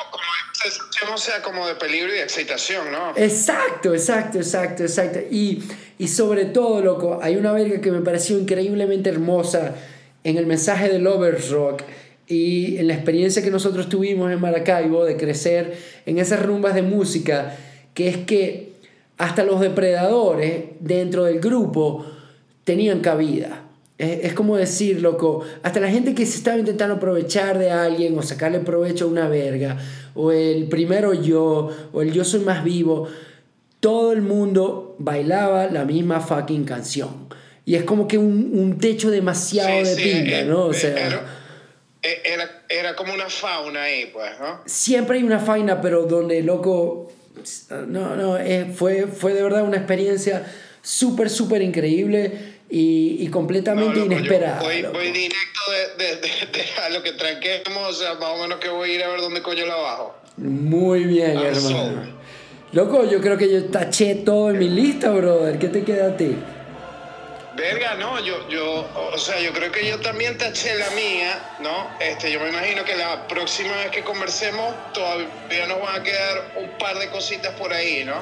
[1.00, 3.14] como, sea como de peligro y de excitación, ¿no?
[3.16, 5.20] Exacto, exacto, exacto, exacto.
[5.30, 5.62] Y,
[5.98, 9.74] y sobre todo, loco, hay una verga que me pareció increíblemente hermosa
[10.22, 11.82] en el mensaje de Lovers Rock
[12.26, 15.76] y en la experiencia que nosotros tuvimos en Maracaibo de crecer
[16.06, 17.56] en esas rumbas de música,
[17.92, 18.72] que es que
[19.18, 22.06] hasta los depredadores dentro del grupo
[22.64, 23.60] tenían cabida.
[23.96, 28.22] Es, como decir, loco, hasta la gente que se estaba intentando aprovechar de alguien o
[28.22, 29.78] sacarle provecho a una verga,
[30.16, 33.06] o el primero yo, o el yo soy más vivo,
[33.78, 37.28] todo el mundo bailaba la misma fucking canción.
[37.64, 40.64] Y es como que un, un techo demasiado de pinga, eh, ¿no?
[40.64, 41.08] O eh, sea...
[41.08, 41.43] Eh,
[42.04, 44.60] era, era como una fauna ahí, pues, ¿no?
[44.66, 47.10] Siempre hay una fauna, pero donde, loco,
[47.86, 50.44] no, no, eh, fue, fue de verdad una experiencia
[50.82, 54.60] súper, súper increíble y, y completamente inesperada.
[54.60, 55.60] Voy, voy, directo
[55.98, 58.94] de, de, de, a lo que tranquemos, o sea, más o menos que voy a
[58.94, 60.14] ir a ver dónde coño la bajo.
[60.36, 62.24] Muy bien, hermano.
[62.72, 65.58] Loco, yo creo que yo taché todo en mi lista, brother.
[65.58, 66.36] ¿Qué te queda a ti?
[67.56, 71.88] Verga, no, yo, yo, o sea, yo creo que yo también taché la mía, ¿no?
[72.00, 76.52] Este, yo me imagino que la próxima vez que conversemos todavía nos van a quedar
[76.60, 78.16] un par de cositas por ahí, ¿no?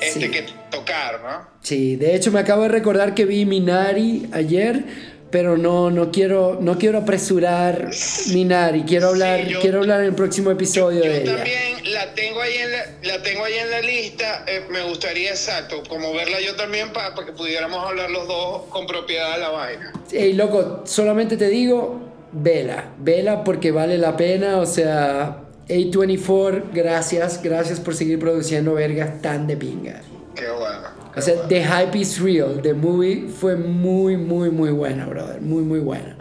[0.00, 1.48] Este, que tocar, ¿no?
[1.60, 4.84] Sí, de hecho me acabo de recordar que vi Minari ayer,
[5.30, 7.90] pero no, no, quiero, no quiero apresurar
[8.32, 11.36] Minari, quiero hablar, quiero hablar en el próximo episodio de ella.
[11.36, 15.30] también la tengo ahí en la, la tengo ahí en la lista, eh, me gustaría
[15.30, 19.50] exacto, como verla yo también para, que pudiéramos hablar los dos con propiedad de la
[19.50, 19.92] vaina.
[20.12, 22.00] Ey, loco, solamente te digo,
[22.32, 29.20] vela, vela porque vale la pena, o sea, A24, gracias, gracias por seguir produciendo vergas
[29.20, 30.02] tan de pinga.
[30.38, 30.88] Qué bueno.
[31.16, 35.40] O sea, The Hype is Real, The Movie fue muy, muy, muy buena, brother.
[35.40, 36.16] Muy, muy buena.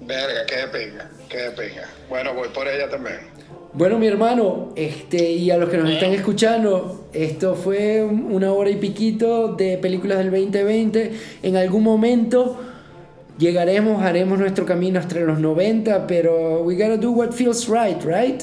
[0.00, 1.88] Verga, qué de pinga, qué de pinga.
[2.08, 3.18] Bueno, voy por ella también.
[3.72, 8.70] Bueno, mi hermano, este, y a los que nos están escuchando, esto fue una hora
[8.70, 11.12] y piquito de películas del 2020.
[11.42, 12.58] En algún momento
[13.38, 18.42] llegaremos, haremos nuestro camino hasta los 90, pero we gotta do what feels right, right?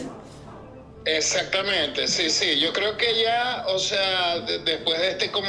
[1.06, 2.60] Exactamente, sí, sí.
[2.60, 5.48] Yo creo que ya, o sea, después de este como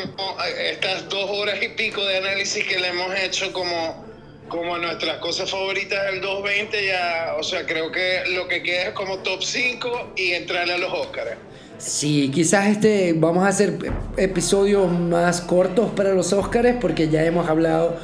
[0.58, 4.04] estas dos horas y pico de análisis que le hemos hecho como,
[4.48, 8.92] como nuestras cosas favoritas del 220, ya, o sea, creo que lo que queda es
[8.94, 11.36] como top 5 y entrarle a los Oscars.
[11.78, 13.78] Sí, quizás este vamos a hacer
[14.16, 17.98] episodios más cortos para los Oscars porque ya hemos hablado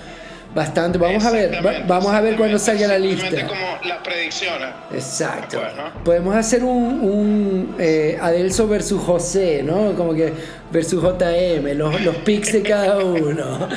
[0.55, 0.99] Bastante.
[0.99, 3.47] Vamos a ver, vamos a ver cuando salga la lista.
[3.47, 4.69] como las predicciones.
[4.93, 5.61] Exacto.
[6.05, 9.93] Podemos hacer un, un eh, Adelso versus José, ¿no?
[9.95, 10.33] Como que
[10.73, 13.69] versus JM, los, los picks de cada uno.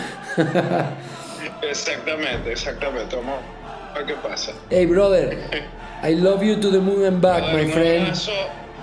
[1.62, 3.16] exactamente, exactamente.
[3.16, 3.36] Vamos
[3.94, 4.54] a ver qué pasa.
[4.70, 5.38] Hey, brother.
[6.04, 8.14] I love you to the moon and back, my friend.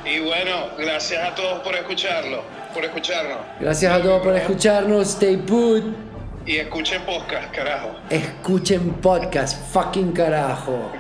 [0.07, 2.43] Y bueno, gracias a todos por escucharlo,
[2.73, 3.37] por escucharnos.
[3.61, 5.09] Gracias a todos por escucharnos.
[5.09, 6.10] Stay put.
[6.51, 7.93] Y escuchen podcast, carajo.
[8.11, 10.91] Escuchen podcast, fucking carajo.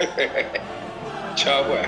[1.36, 1.86] Chao, pues.